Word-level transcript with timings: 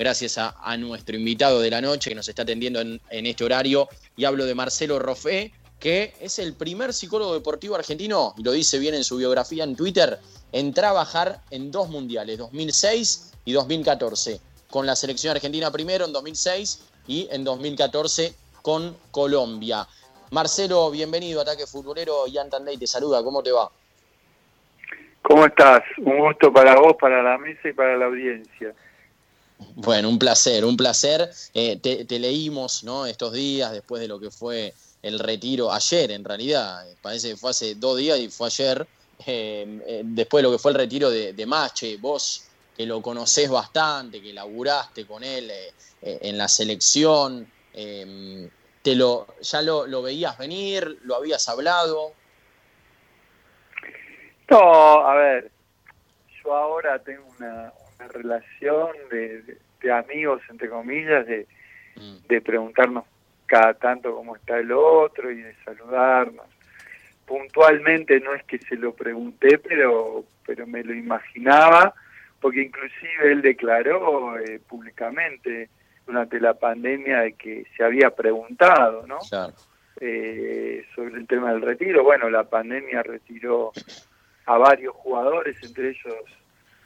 gracias 0.00 0.38
a, 0.38 0.76
nuestro 0.78 1.14
invitado 1.14 1.60
de 1.60 1.70
la 1.70 1.82
noche 1.82 2.08
que 2.08 2.16
nos 2.16 2.26
está 2.26 2.40
atendiendo 2.40 2.80
en, 2.80 3.00
este 3.10 3.44
horario. 3.44 3.86
Y 4.16 4.24
hablo 4.24 4.46
de 4.46 4.54
Marcelo 4.54 4.98
Roffé, 4.98 5.52
que 5.78 6.14
es 6.20 6.38
el 6.38 6.54
primer 6.54 6.94
psicólogo 6.94 7.34
deportivo 7.34 7.74
argentino, 7.74 8.34
y 8.38 8.42
lo 8.42 8.52
dice 8.52 8.78
bien 8.78 8.94
en 8.94 9.04
su 9.04 9.18
biografía 9.18 9.62
en 9.62 9.76
Twitter, 9.76 10.18
en 10.52 10.72
trabajar 10.72 11.42
en 11.50 11.70
dos 11.70 11.90
mundiales, 11.90 12.38
2006 12.38 13.34
y 13.44 13.52
2014. 13.52 14.40
Con 14.70 14.86
la 14.86 14.96
selección 14.96 15.32
argentina 15.32 15.70
primero 15.70 16.06
en 16.06 16.14
2006 16.14 16.82
y 17.06 17.28
en 17.30 17.44
2014 17.44 18.32
con 18.62 18.96
Colombia. 19.10 19.86
Marcelo, 20.30 20.90
bienvenido 20.90 21.40
a 21.40 21.42
Ataque 21.42 21.66
Futbolero. 21.66 22.26
Ian 22.26 22.48
Tandey 22.48 22.78
te 22.78 22.86
saluda, 22.86 23.22
¿cómo 23.22 23.42
te 23.42 23.52
va? 23.52 23.70
¿Cómo 25.20 25.44
estás? 25.44 25.82
Un 25.98 26.20
gusto 26.20 26.50
para 26.50 26.74
vos, 26.76 26.96
para 26.98 27.22
la 27.22 27.36
mesa 27.36 27.68
y 27.68 27.74
para 27.74 27.98
la 27.98 28.06
audiencia. 28.06 28.74
Bueno, 29.76 30.08
un 30.08 30.18
placer, 30.18 30.64
un 30.64 30.76
placer. 30.76 31.30
Eh, 31.54 31.76
te, 31.78 32.18
leímos 32.18 32.84
¿no? 32.84 33.06
estos 33.06 33.32
días 33.32 33.72
después 33.72 34.00
de 34.00 34.08
lo 34.08 34.18
que 34.18 34.30
fue 34.30 34.74
el 35.02 35.18
retiro, 35.18 35.72
ayer 35.72 36.10
en 36.10 36.24
realidad, 36.24 36.84
parece 37.00 37.30
que 37.30 37.36
fue 37.36 37.50
hace 37.50 37.74
dos 37.74 37.96
días 37.96 38.18
y 38.18 38.28
fue 38.28 38.48
ayer, 38.48 38.86
eh, 39.26 39.80
eh, 39.86 40.02
después 40.04 40.42
de 40.42 40.48
lo 40.48 40.52
que 40.52 40.58
fue 40.58 40.72
el 40.72 40.76
retiro 40.76 41.08
de, 41.10 41.32
de 41.32 41.46
Mache, 41.46 41.96
vos 41.96 42.44
que 42.76 42.84
lo 42.84 43.00
conocés 43.00 43.48
bastante, 43.48 44.20
que 44.20 44.32
laburaste 44.32 45.06
con 45.06 45.22
él 45.22 45.50
en 46.02 46.38
la 46.38 46.48
selección, 46.48 47.46
te 47.72 48.94
lo, 48.94 49.26
¿ya 49.42 49.60
lo, 49.60 49.86
lo 49.86 50.00
veías 50.00 50.38
venir? 50.38 51.00
¿Lo 51.02 51.16
habías 51.16 51.46
hablado? 51.50 52.12
No, 54.50 55.06
a 55.06 55.14
ver, 55.14 55.50
yo 56.42 56.54
ahora 56.54 56.98
tengo 57.02 57.26
una, 57.38 57.72
relación 58.08 58.88
de, 59.10 59.58
amigos, 59.92 60.42
entre 60.50 60.68
comillas, 60.68 61.26
de, 61.26 61.46
mm. 61.96 62.26
de 62.28 62.40
preguntarnos 62.40 63.04
cada 63.50 63.74
tanto 63.74 64.14
cómo 64.14 64.36
está 64.36 64.58
el 64.58 64.70
otro 64.70 65.30
y 65.30 65.42
de 65.42 65.54
saludarnos. 65.64 66.46
Puntualmente 67.26 68.20
no 68.20 68.34
es 68.34 68.44
que 68.44 68.58
se 68.58 68.76
lo 68.76 68.94
pregunté, 68.94 69.58
pero, 69.58 70.24
pero 70.46 70.66
me 70.66 70.84
lo 70.84 70.94
imaginaba, 70.94 71.94
porque 72.40 72.62
inclusive 72.62 73.32
él 73.32 73.42
declaró 73.42 74.38
eh, 74.38 74.60
públicamente 74.68 75.68
durante 76.06 76.40
la 76.40 76.54
pandemia 76.54 77.20
de 77.20 77.32
que 77.32 77.66
se 77.76 77.84
había 77.84 78.10
preguntado, 78.10 79.06
¿no? 79.06 79.18
Eh, 80.00 80.84
sobre 80.94 81.16
el 81.16 81.26
tema 81.26 81.52
del 81.52 81.62
retiro. 81.62 82.04
Bueno, 82.04 82.30
la 82.30 82.44
pandemia 82.44 83.02
retiró 83.02 83.72
a 84.46 84.58
varios 84.58 84.94
jugadores, 84.94 85.56
entre 85.62 85.90
ellos 85.90 86.14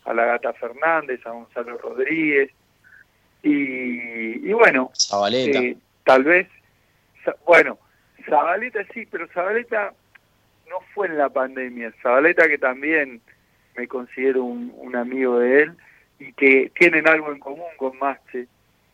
a 0.04 0.14
la 0.14 0.24
Gata 0.26 0.52
Fernández, 0.52 1.20
a 1.26 1.30
Gonzalo 1.30 1.78
Rodríguez, 1.78 2.50
y, 3.46 4.52
bueno, 4.54 4.90
eh, 5.30 5.76
tal 6.02 6.24
vez, 6.24 6.48
bueno, 7.44 7.78
Zabaleta 8.24 8.80
sí, 8.94 9.06
pero 9.10 9.28
Zabaleta 9.28 9.92
no 10.70 10.80
fue 10.94 11.08
en 11.08 11.18
la 11.18 11.28
pandemia, 11.28 11.92
Zabaleta 12.02 12.48
que 12.48 12.56
también 12.56 13.20
me 13.76 13.86
considero 13.86 14.44
un, 14.44 14.96
amigo 14.96 15.38
de 15.40 15.62
él 15.62 15.72
y 16.18 16.32
que 16.32 16.72
tienen 16.78 17.06
algo 17.06 17.32
en 17.32 17.38
común 17.38 17.66
con 17.76 17.98
Mache, 17.98 18.46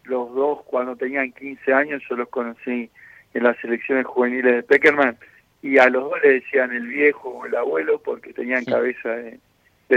los 0.05 0.35
dos 0.35 0.63
cuando 0.65 0.97
tenían 0.97 1.31
15 1.31 1.73
años 1.73 2.03
yo 2.09 2.17
los 2.17 2.29
conocí 2.29 2.91
en 3.35 3.43
las 3.45 3.57
selecciones 3.59 4.07
juveniles 4.07 4.57
de 4.57 4.63
Peckerman 4.65 5.17
y 5.63 5.79
a 5.79 5.89
los 5.89 6.11
dos 6.11 6.23
le 6.25 6.41
decían 6.41 6.73
el 6.73 6.89
viejo 6.89 7.29
o 7.29 7.47
el 7.47 7.55
abuelo 7.55 8.01
porque 8.03 8.33
tenían 8.33 8.65
cabeza 8.65 9.11
de, 9.11 9.39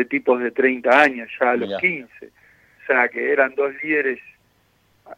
tipos 0.06 0.42
de 0.42 0.52
30 0.52 1.02
años, 1.02 1.30
ya 1.40 1.52
a 1.52 1.56
los 1.56 1.80
15. 1.80 2.28
O 2.28 2.86
sea, 2.86 3.08
que 3.08 3.32
eran 3.32 3.56
dos 3.56 3.72
líderes 3.84 4.20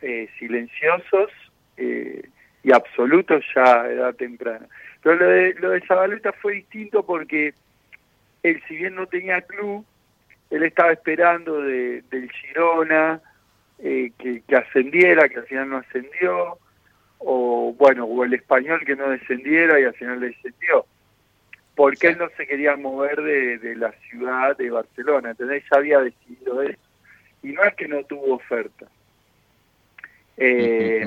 eh, 0.02 0.28
silenciosos 0.38 1.32
eh, 1.78 2.28
y 2.64 2.72
absolutos 2.72 3.44
ya 3.56 3.82
a 3.82 3.90
edad 3.90 4.16
temprana. 4.16 4.68
Pero 5.02 5.16
lo 5.16 5.28
de, 5.28 5.54
lo 5.56 5.70
de 5.72 5.82
Zabaleta 5.82 6.32
fue 6.34 6.54
distinto 6.56 7.06
porque 7.06 7.54
él, 8.44 8.62
si 8.68 8.76
bien 8.76 8.96
no 8.96 9.08
tenía 9.08 9.42
club, 9.42 9.86
él 10.50 10.64
estaba 10.64 10.92
esperando 10.92 11.62
de, 11.62 12.04
del 12.12 12.32
Girona 12.32 13.22
eh, 13.80 14.12
que, 14.18 14.42
que 14.48 14.56
ascendiera, 14.56 15.28
que 15.30 15.40
al 15.40 15.46
final 15.46 15.70
no 15.70 15.78
ascendió, 15.78 16.58
o 17.20 17.74
bueno, 17.78 18.06
o 18.06 18.24
el 18.24 18.34
español 18.34 18.84
que 18.86 18.96
no 18.96 19.10
descendiera 19.10 19.80
y 19.80 19.84
al 19.84 19.94
final 19.94 20.20
descendió. 20.20 20.86
Porque 21.76 22.08
él 22.08 22.18
no 22.18 22.30
se 22.38 22.48
quería 22.48 22.76
mover 22.78 23.22
de, 23.22 23.76
la 23.76 23.92
ciudad 24.10 24.56
de 24.58 24.70
Barcelona, 24.70 25.32
¿entendés? 25.32 25.64
Ya 25.70 25.78
había 25.78 26.00
decidido 26.00 26.62
eso. 26.62 26.80
Y 27.44 27.50
no 27.50 27.64
es 27.64 27.76
que 27.76 27.88
no 27.88 28.04
tuvo 28.04 28.36
oferta. 28.36 28.88
Eh, 30.38 31.06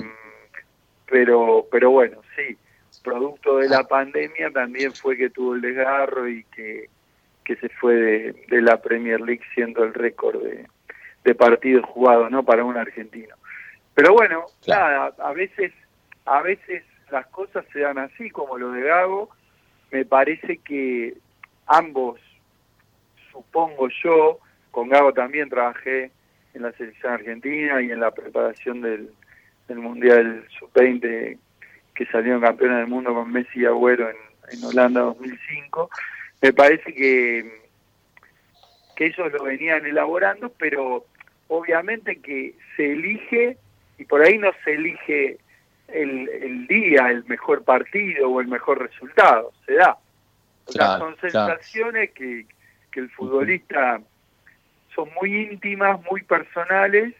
pero, 1.06 1.66
pero 1.70 1.90
bueno, 1.90 2.20
sí, 2.36 2.56
producto 3.02 3.58
de 3.58 3.68
la 3.68 3.84
pandemia 3.84 4.50
también 4.50 4.92
fue 4.92 5.16
que 5.16 5.30
tuvo 5.30 5.54
el 5.54 5.62
desgarro 5.62 6.28
y 6.28 6.44
que, 6.44 6.88
que 7.44 7.56
se 7.56 7.68
fue 7.70 8.34
de, 8.48 8.62
la 8.62 8.80
Premier 8.80 9.20
League 9.20 9.44
siendo 9.54 9.84
el 9.84 9.94
récord 9.94 10.42
de, 10.42 10.66
de 11.24 11.34
partidos 11.34 11.84
jugados, 11.86 12.30
¿no? 12.30 12.42
Para 12.44 12.64
un 12.64 12.76
argentino. 12.76 13.34
Pero 13.94 14.12
bueno, 14.12 14.44
nada, 14.66 15.14
a 15.18 15.32
veces 15.32 15.72
a 16.28 16.42
veces 16.42 16.84
las 17.10 17.26
cosas 17.28 17.64
se 17.72 17.80
dan 17.80 17.98
así, 17.98 18.30
como 18.30 18.58
lo 18.58 18.70
de 18.72 18.82
Gago. 18.82 19.30
Me 19.90 20.04
parece 20.04 20.58
que 20.58 21.14
ambos, 21.66 22.20
supongo 23.32 23.88
yo, 24.02 24.38
con 24.70 24.88
Gago 24.88 25.12
también 25.12 25.48
trabajé 25.48 26.10
en 26.54 26.62
la 26.62 26.72
selección 26.72 27.12
argentina 27.12 27.80
y 27.80 27.90
en 27.90 28.00
la 28.00 28.10
preparación 28.10 28.80
del, 28.80 29.10
Mundial 29.68 30.46
Sub-20 30.58 31.36
que 31.94 32.06
salieron 32.06 32.40
campeones 32.40 32.78
del 32.78 32.86
mundo 32.86 33.12
con 33.12 33.30
Messi 33.30 33.60
y 33.60 33.66
Agüero 33.66 34.08
en, 34.08 34.16
en 34.50 34.64
Holanda 34.64 35.02
2005. 35.02 35.90
Me 36.40 36.54
parece 36.54 36.94
que, 36.94 37.52
que 38.96 39.06
ellos 39.06 39.30
lo 39.30 39.44
venían 39.44 39.84
elaborando, 39.84 40.50
pero 40.58 41.04
obviamente 41.48 42.16
que 42.20 42.54
se 42.76 42.92
elige 42.92 43.58
y 43.98 44.04
por 44.04 44.22
ahí 44.22 44.38
no 44.38 44.50
se 44.64 44.72
elige 44.72 45.38
el, 45.88 46.28
el 46.28 46.66
día, 46.66 47.10
el 47.10 47.24
mejor 47.24 47.64
partido 47.64 48.28
o 48.30 48.40
el 48.40 48.48
mejor 48.48 48.80
resultado, 48.80 49.52
se 49.66 49.74
da. 49.74 49.98
O 50.66 50.72
sea, 50.72 50.98
son 50.98 51.16
sensaciones 51.20 52.10
que, 52.10 52.46
que 52.90 53.00
el 53.00 53.10
futbolista 53.10 54.00
son 54.94 55.08
muy 55.20 55.34
íntimas, 55.34 56.00
muy 56.10 56.22
personales 56.22 57.14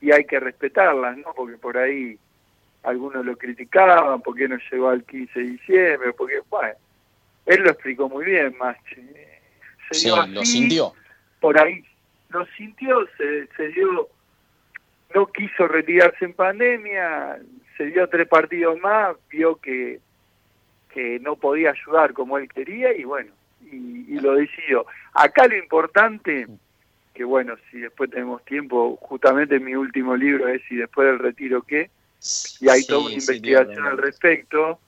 y 0.00 0.12
hay 0.12 0.24
que 0.24 0.40
respetarlas, 0.40 1.16
¿no? 1.18 1.32
Porque 1.34 1.58
por 1.58 1.76
ahí 1.76 2.18
algunos 2.82 3.24
lo 3.24 3.36
criticaban, 3.36 4.22
¿por 4.22 4.36
qué 4.36 4.48
no 4.48 4.56
llegó 4.70 4.88
al 4.88 5.04
15 5.04 5.38
de 5.38 5.46
diciembre? 5.46 6.12
Porque, 6.12 6.40
bueno, 6.48 6.74
él 7.44 7.62
lo 7.62 7.70
explicó 7.70 8.08
muy 8.08 8.24
bien, 8.24 8.56
más 8.58 8.76
Se 9.90 10.08
lo 10.08 10.44
sintió. 10.44 10.92
Por 11.40 11.58
ahí 11.58 11.84
lo 12.30 12.46
sintió, 12.56 13.06
se, 13.16 13.46
se 13.56 13.68
dio, 13.68 14.08
no 15.14 15.26
quiso 15.26 15.68
retirarse 15.68 16.24
en 16.24 16.34
pandemia, 16.34 17.38
se 17.76 17.86
dio 17.86 18.08
tres 18.08 18.28
partidos 18.28 18.78
más, 18.80 19.16
vio 19.30 19.56
que, 19.56 20.00
que 20.92 21.18
no 21.20 21.36
podía 21.36 21.70
ayudar 21.70 22.12
como 22.12 22.38
él 22.38 22.48
quería 22.48 22.94
y 22.96 23.04
bueno, 23.04 23.32
y, 23.70 24.18
lo 24.20 24.34
decidió. 24.34 24.86
Acá 25.12 25.46
lo 25.46 25.56
importante, 25.56 26.46
que 27.14 27.24
bueno, 27.24 27.54
si 27.70 27.80
después 27.80 28.10
tenemos 28.10 28.44
tiempo, 28.44 28.96
justamente 28.96 29.60
mi 29.60 29.74
último 29.74 30.16
libro 30.16 30.48
es 30.48 30.62
si 30.68 30.76
después 30.76 31.08
del 31.08 31.18
retiro 31.18 31.62
qué, 31.62 31.90
y 32.60 32.68
hay 32.68 32.84
toda 32.84 33.06
una 33.06 33.12
investigación 33.12 33.86
al 33.86 33.98
respecto. 33.98 34.80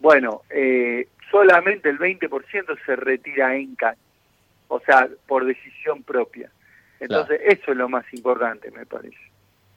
Bueno, 0.00 0.42
eh, 0.50 1.08
solamente 1.30 1.88
el 1.90 1.98
20% 1.98 2.78
se 2.84 2.96
retira 2.96 3.54
en 3.56 3.74
CAN, 3.74 3.96
o 4.68 4.80
sea, 4.80 5.08
por 5.26 5.44
decisión 5.44 6.02
propia. 6.02 6.50
Entonces, 7.02 7.40
eso 7.44 7.72
es 7.72 7.76
lo 7.76 7.88
más 7.88 8.04
importante, 8.12 8.70
me 8.70 8.86
parece. 8.86 9.16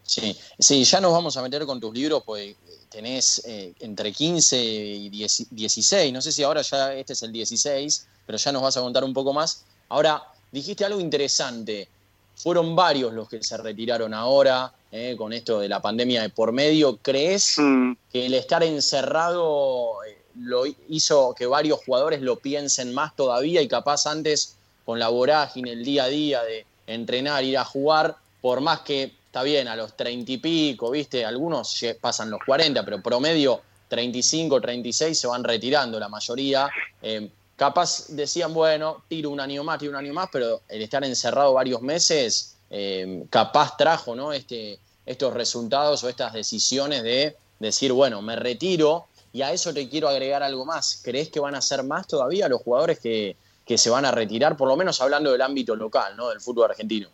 Sí, 0.03 0.37
sí, 0.59 0.83
ya 0.83 1.01
nos 1.01 1.11
vamos 1.11 1.35
a 1.35 1.41
meter 1.41 1.65
con 1.65 1.79
tus 1.79 1.91
libros, 1.91 2.21
pues 2.23 2.55
tenés 2.89 3.43
eh, 3.47 3.73
entre 3.79 4.11
15 4.11 4.55
y 4.63 5.09
16, 5.09 6.13
no 6.13 6.21
sé 6.21 6.31
si 6.31 6.43
ahora 6.43 6.61
ya 6.61 6.93
este 6.93 7.13
es 7.13 7.23
el 7.23 7.31
16, 7.31 8.07
pero 8.27 8.37
ya 8.37 8.51
nos 8.51 8.61
vas 8.61 8.77
a 8.77 8.81
contar 8.81 9.03
un 9.03 9.13
poco 9.13 9.33
más. 9.33 9.65
Ahora, 9.89 10.21
dijiste 10.51 10.85
algo 10.85 10.99
interesante, 10.99 11.87
fueron 12.35 12.75
varios 12.75 13.13
los 13.13 13.27
que 13.27 13.41
se 13.41 13.57
retiraron 13.57 14.13
ahora 14.13 14.71
eh, 14.91 15.15
con 15.17 15.33
esto 15.33 15.59
de 15.59 15.69
la 15.69 15.81
pandemia 15.81 16.21
de 16.21 16.29
por 16.29 16.51
medio. 16.51 16.97
¿Crees 16.97 17.55
mm. 17.57 17.93
que 18.11 18.27
el 18.27 18.35
estar 18.35 18.61
encerrado 18.63 20.03
eh, 20.03 20.21
lo 20.39 20.65
hizo 20.89 21.33
que 21.33 21.47
varios 21.47 21.79
jugadores 21.83 22.21
lo 22.21 22.37
piensen 22.37 22.93
más 22.93 23.15
todavía 23.15 23.63
y 23.63 23.67
capaz 23.67 24.05
antes 24.05 24.55
con 24.85 24.99
la 24.99 25.09
vorágine, 25.09 25.71
el 25.71 25.83
día 25.83 26.03
a 26.03 26.07
día 26.07 26.43
de 26.43 26.65
entrenar, 26.87 27.43
ir 27.43 27.57
a 27.57 27.65
jugar, 27.65 28.15
por 28.41 28.61
más 28.61 28.81
que 28.81 29.13
está 29.25 29.43
bien, 29.43 29.67
a 29.67 29.75
los 29.75 29.97
30 29.97 30.31
y 30.31 30.37
pico, 30.37 30.91
¿viste? 30.91 31.25
Algunos 31.25 31.83
pasan 31.99 32.29
los 32.29 32.39
40, 32.45 32.85
pero 32.85 33.01
promedio 33.01 33.61
35, 33.89 34.61
36 34.61 35.19
se 35.19 35.27
van 35.27 35.43
retirando 35.43 35.99
la 35.99 36.07
mayoría. 36.07 36.69
Eh, 37.01 37.29
capaz 37.55 38.07
decían, 38.09 38.53
bueno, 38.53 39.03
tiro 39.07 39.29
un 39.29 39.39
año 39.39 39.63
más, 39.63 39.79
tiro 39.79 39.91
un 39.91 39.97
año 39.97 40.13
más, 40.13 40.29
pero 40.31 40.61
el 40.69 40.81
estar 40.81 41.03
encerrado 41.03 41.53
varios 41.53 41.81
meses 41.81 42.55
eh, 42.69 43.25
capaz 43.29 43.77
trajo 43.77 44.15
¿no? 44.15 44.33
este, 44.33 44.79
estos 45.05 45.33
resultados 45.33 46.03
o 46.03 46.09
estas 46.09 46.33
decisiones 46.33 47.03
de 47.03 47.35
decir, 47.59 47.91
bueno, 47.91 48.21
me 48.21 48.35
retiro 48.35 49.07
y 49.31 49.41
a 49.41 49.51
eso 49.51 49.73
te 49.73 49.89
quiero 49.89 50.07
agregar 50.07 50.43
algo 50.43 50.65
más. 50.65 51.01
¿Crees 51.03 51.29
que 51.29 51.39
van 51.39 51.55
a 51.55 51.61
ser 51.61 51.83
más 51.83 52.07
todavía 52.07 52.47
los 52.47 52.61
jugadores 52.61 52.99
que, 52.99 53.35
que 53.65 53.77
se 53.77 53.89
van 53.89 54.05
a 54.05 54.11
retirar, 54.11 54.55
por 54.55 54.67
lo 54.67 54.77
menos 54.77 55.01
hablando 55.01 55.31
del 55.31 55.41
ámbito 55.41 55.75
local, 55.75 56.15
¿no? 56.15 56.29
del 56.29 56.39
fútbol 56.39 56.69
argentino? 56.69 57.09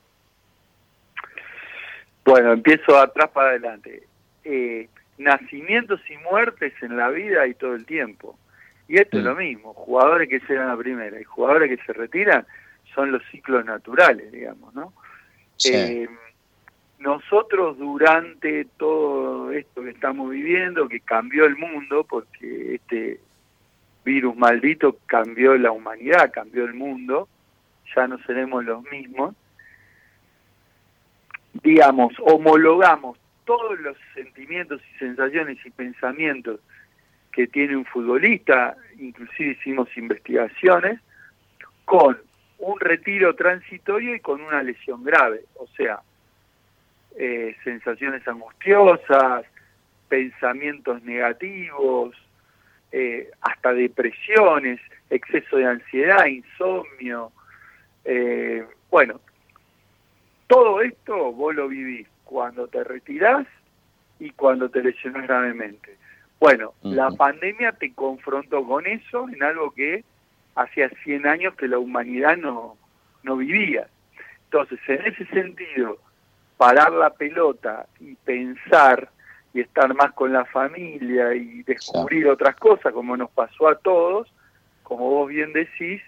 Bueno, 2.25 2.51
empiezo 2.51 2.97
atrás 2.97 3.29
para 3.31 3.49
adelante. 3.49 4.03
Eh, 4.43 4.89
nacimientos 5.17 6.01
y 6.09 6.17
muertes 6.17 6.73
en 6.81 6.97
la 6.97 7.09
vida 7.09 7.47
y 7.47 7.53
todo 7.53 7.75
el 7.75 7.85
tiempo. 7.85 8.37
Y 8.87 8.97
esto 8.99 9.17
es 9.17 9.23
mm. 9.23 9.27
lo 9.27 9.35
mismo, 9.35 9.73
jugadores 9.73 10.27
que 10.27 10.41
llegan 10.47 10.69
a 10.69 10.77
primera 10.77 11.19
y 11.19 11.23
jugadores 11.23 11.69
que 11.69 11.85
se 11.85 11.93
retiran 11.93 12.45
son 12.93 13.11
los 13.11 13.23
ciclos 13.31 13.63
naturales, 13.63 14.31
digamos, 14.31 14.73
¿no? 14.75 14.93
Eh, 15.63 16.09
nosotros 16.99 17.77
durante 17.77 18.65
todo 18.77 19.51
esto 19.51 19.83
que 19.83 19.91
estamos 19.91 20.29
viviendo, 20.29 20.89
que 20.89 20.99
cambió 20.99 21.45
el 21.45 21.55
mundo, 21.55 22.03
porque 22.03 22.75
este 22.75 23.19
virus 24.03 24.35
maldito 24.35 24.97
cambió 25.05 25.57
la 25.57 25.71
humanidad, 25.71 26.31
cambió 26.31 26.65
el 26.65 26.73
mundo, 26.73 27.27
ya 27.95 28.07
no 28.07 28.17
seremos 28.23 28.63
los 28.65 28.83
mismos, 28.91 29.35
digamos, 31.63 32.13
homologamos 32.19 33.17
todos 33.45 33.79
los 33.79 33.97
sentimientos 34.13 34.81
y 34.93 34.97
sensaciones 34.99 35.57
y 35.65 35.69
pensamientos 35.71 36.59
que 37.31 37.47
tiene 37.47 37.75
un 37.75 37.85
futbolista, 37.85 38.75
inclusive 38.99 39.51
hicimos 39.51 39.95
investigaciones, 39.97 40.99
con 41.85 42.17
un 42.59 42.79
retiro 42.79 43.35
transitorio 43.35 44.15
y 44.15 44.19
con 44.19 44.41
una 44.41 44.63
lesión 44.63 45.03
grave, 45.03 45.41
o 45.55 45.67
sea, 45.75 46.01
eh, 47.17 47.55
sensaciones 47.63 48.25
angustiosas, 48.27 49.45
pensamientos 50.07 51.01
negativos, 51.03 52.15
eh, 52.91 53.31
hasta 53.41 53.73
depresiones, 53.73 54.79
exceso 55.09 55.57
de 55.57 55.65
ansiedad, 55.65 56.25
insomnio. 56.25 57.31
Eh, 58.05 58.65
bueno, 58.89 59.19
todo 60.47 60.81
esto 60.81 61.31
vos 61.31 61.55
lo 61.55 61.67
vivís 61.67 62.07
cuando 62.23 62.67
te 62.67 62.83
retirás 62.83 63.47
y 64.19 64.31
cuando 64.31 64.69
te 64.69 64.83
lesionás 64.83 65.23
gravemente. 65.23 65.97
Bueno, 66.39 66.73
la 66.81 67.11
pandemia 67.11 67.71
te 67.73 67.93
confrontó 67.93 68.65
con 68.65 68.87
eso 68.87 69.29
en 69.29 69.43
algo 69.43 69.71
que 69.71 70.03
hacía 70.55 70.89
100 71.03 71.27
años 71.27 71.55
que 71.55 71.67
la 71.67 71.77
humanidad 71.77 72.35
no, 72.37 72.77
no 73.23 73.37
vivía. 73.37 73.87
Entonces, 74.45 74.79
en 74.87 75.05
ese 75.05 75.25
sentido, 75.27 75.99
parar 76.57 76.91
la 76.91 77.11
pelota 77.11 77.85
y 77.99 78.15
pensar 78.15 79.09
y 79.53 79.61
estar 79.61 79.93
más 79.93 80.13
con 80.13 80.31
la 80.31 80.45
familia 80.45 81.33
y 81.33 81.63
descubrir 81.63 82.27
otras 82.27 82.55
cosas, 82.55 82.93
como 82.93 83.17
nos 83.17 83.29
pasó 83.31 83.67
a 83.67 83.75
todos, 83.75 84.31
como 84.83 85.09
vos 85.09 85.29
bien 85.29 85.51
decís, 85.53 86.01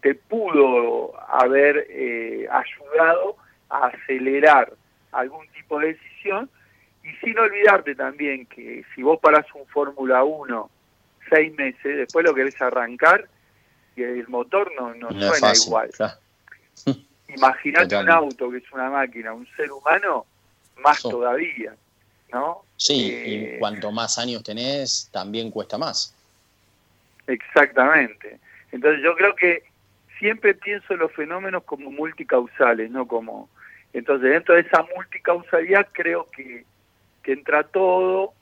te 0.00 0.14
pudo 0.14 1.12
haber 1.28 1.86
eh, 1.90 2.48
ayudado 2.50 3.36
a 3.68 3.88
acelerar 3.88 4.72
algún 5.12 5.46
tipo 5.48 5.78
de 5.78 5.88
decisión 5.94 6.50
y 7.02 7.12
sin 7.24 7.38
olvidarte 7.38 7.94
también 7.94 8.46
que 8.46 8.84
si 8.94 9.02
vos 9.02 9.18
parás 9.20 9.46
un 9.54 9.66
Fórmula 9.66 10.24
1 10.24 10.70
seis 11.28 11.52
meses, 11.54 11.96
después 11.96 12.24
lo 12.24 12.34
querés 12.34 12.60
arrancar 12.60 13.28
y 13.94 14.02
el 14.02 14.28
motor 14.28 14.70
no, 14.78 14.94
no, 14.94 15.08
suena 15.10 15.52
igual. 15.54 15.90
Imagínate 17.28 17.96
un 17.96 18.10
auto 18.10 18.50
que 18.50 18.58
es 18.58 18.72
una 18.72 18.90
máquina, 18.90 19.32
un 19.32 19.46
ser 19.56 19.72
humano, 19.72 20.26
más 20.76 21.02
todavía. 21.02 21.74
¿No? 22.32 22.62
Sí, 22.76 22.94
y 22.94 23.34
eh, 23.34 23.56
cuanto 23.58 23.90
más 23.90 24.18
años 24.18 24.42
tenés, 24.42 25.08
también 25.12 25.50
cuesta 25.50 25.78
más. 25.78 26.14
Exactamente. 27.26 28.38
Entonces 28.72 29.02
yo 29.02 29.14
creo 29.16 29.34
que 29.34 29.64
siempre 30.18 30.54
pienso 30.54 30.94
en 30.94 31.00
los 31.00 31.12
fenómenos 31.12 31.64
como 31.64 31.90
multicausales, 31.90 32.90
no 32.90 33.06
como... 33.06 33.48
Entonces 33.92 34.30
dentro 34.30 34.54
de 34.54 34.60
esa 34.62 34.84
multicausalidad 34.94 35.88
creo 35.92 36.26
que, 36.30 36.64
que 37.22 37.32
entra 37.32 37.62
todo, 37.62 38.34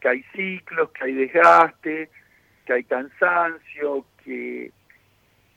que 0.00 0.08
hay 0.08 0.22
ciclos, 0.34 0.90
que 0.90 1.04
hay 1.04 1.12
desgaste, 1.12 2.10
que 2.64 2.72
hay 2.72 2.84
cansancio, 2.84 4.06
que 4.24 4.72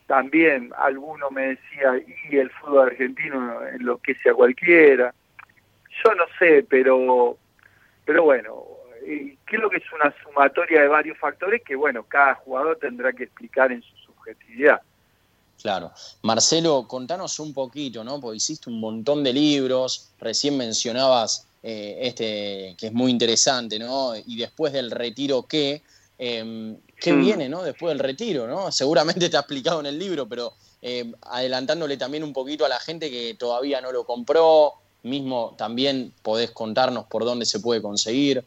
también 0.06 0.72
alguno 0.76 1.30
me 1.30 1.48
decía, 1.48 2.00
y 2.30 2.36
el 2.36 2.50
fútbol 2.50 2.88
argentino 2.88 3.66
enloquece 3.66 4.30
a 4.30 4.34
cualquiera. 4.34 5.14
Yo 6.04 6.14
no 6.14 6.24
sé, 6.38 6.64
pero 6.68 7.38
pero 8.06 8.22
bueno, 8.24 8.64
creo 9.44 9.68
que 9.68 9.76
es 9.76 9.92
una 9.92 10.14
sumatoria 10.22 10.80
de 10.80 10.88
varios 10.88 11.18
factores 11.18 11.62
que, 11.62 11.76
bueno, 11.76 12.04
cada 12.04 12.36
jugador 12.36 12.78
tendrá 12.80 13.12
que 13.12 13.24
explicar 13.24 13.70
en 13.72 13.82
su 13.82 13.96
subjetividad. 13.96 14.80
Claro. 15.60 15.92
Marcelo, 16.22 16.86
contanos 16.86 17.38
un 17.40 17.52
poquito, 17.52 18.04
¿no? 18.04 18.20
Porque 18.20 18.36
hiciste 18.36 18.70
un 18.70 18.80
montón 18.80 19.24
de 19.24 19.32
libros, 19.32 20.12
recién 20.18 20.56
mencionabas 20.56 21.46
eh, 21.62 21.98
este 22.02 22.76
que 22.78 22.86
es 22.88 22.92
muy 22.92 23.10
interesante, 23.10 23.78
¿no? 23.78 24.14
Y 24.14 24.36
después 24.36 24.72
del 24.72 24.90
retiro, 24.90 25.42
¿qué? 25.48 25.82
Em, 26.18 26.76
¿Qué 27.00 27.12
mm. 27.12 27.20
viene, 27.20 27.48
¿no? 27.48 27.62
Después 27.62 27.90
del 27.90 27.98
retiro, 27.98 28.46
¿no? 28.46 28.70
Seguramente 28.72 29.28
te 29.28 29.36
ha 29.36 29.40
explicado 29.40 29.80
en 29.80 29.86
el 29.86 29.98
libro, 29.98 30.28
pero 30.28 30.52
em, 30.82 31.12
adelantándole 31.22 31.96
también 31.96 32.22
un 32.22 32.32
poquito 32.32 32.64
a 32.64 32.68
la 32.68 32.78
gente 32.78 33.10
que 33.10 33.34
todavía 33.34 33.80
no 33.80 33.92
lo 33.92 34.04
compró, 34.04 34.74
mismo 35.02 35.54
también 35.56 36.12
podés 36.22 36.50
contarnos 36.50 37.06
por 37.06 37.24
dónde 37.24 37.46
se 37.46 37.60
puede 37.60 37.82
conseguir. 37.82 38.42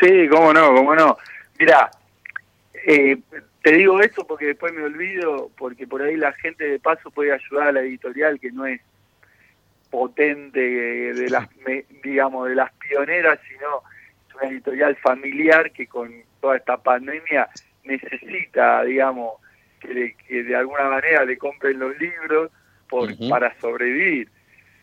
Sí, 0.00 0.28
cómo 0.28 0.52
no, 0.52 0.74
cómo 0.74 0.94
no. 0.94 1.18
Mira, 1.58 1.90
eh, 2.86 3.18
te 3.62 3.72
digo 3.72 4.00
esto 4.00 4.26
porque 4.26 4.46
después 4.46 4.72
me 4.72 4.82
olvido, 4.82 5.50
porque 5.56 5.86
por 5.86 6.02
ahí 6.02 6.16
la 6.16 6.32
gente 6.32 6.64
de 6.64 6.78
paso 6.78 7.10
puede 7.10 7.32
ayudar 7.32 7.68
a 7.68 7.72
la 7.72 7.80
editorial 7.80 8.40
que 8.40 8.50
no 8.50 8.66
es 8.66 8.80
potente 9.90 10.58
de 10.58 11.30
las, 11.30 11.48
digamos, 12.02 12.48
de 12.48 12.54
las 12.54 12.72
pioneras, 12.74 13.38
sino 13.46 13.82
es 14.28 14.34
una 14.34 14.50
editorial 14.50 14.96
familiar 14.96 15.70
que 15.70 15.86
con 15.86 16.10
toda 16.40 16.56
esta 16.56 16.78
pandemia 16.78 17.48
necesita, 17.84 18.82
digamos, 18.84 19.34
que, 19.80 20.42
de 20.42 20.56
alguna 20.56 20.88
manera 20.88 21.24
le 21.24 21.36
compren 21.36 21.78
los 21.78 21.96
libros 21.98 22.50
por, 22.88 23.10
para 23.28 23.54
sobrevivir. 23.60 24.28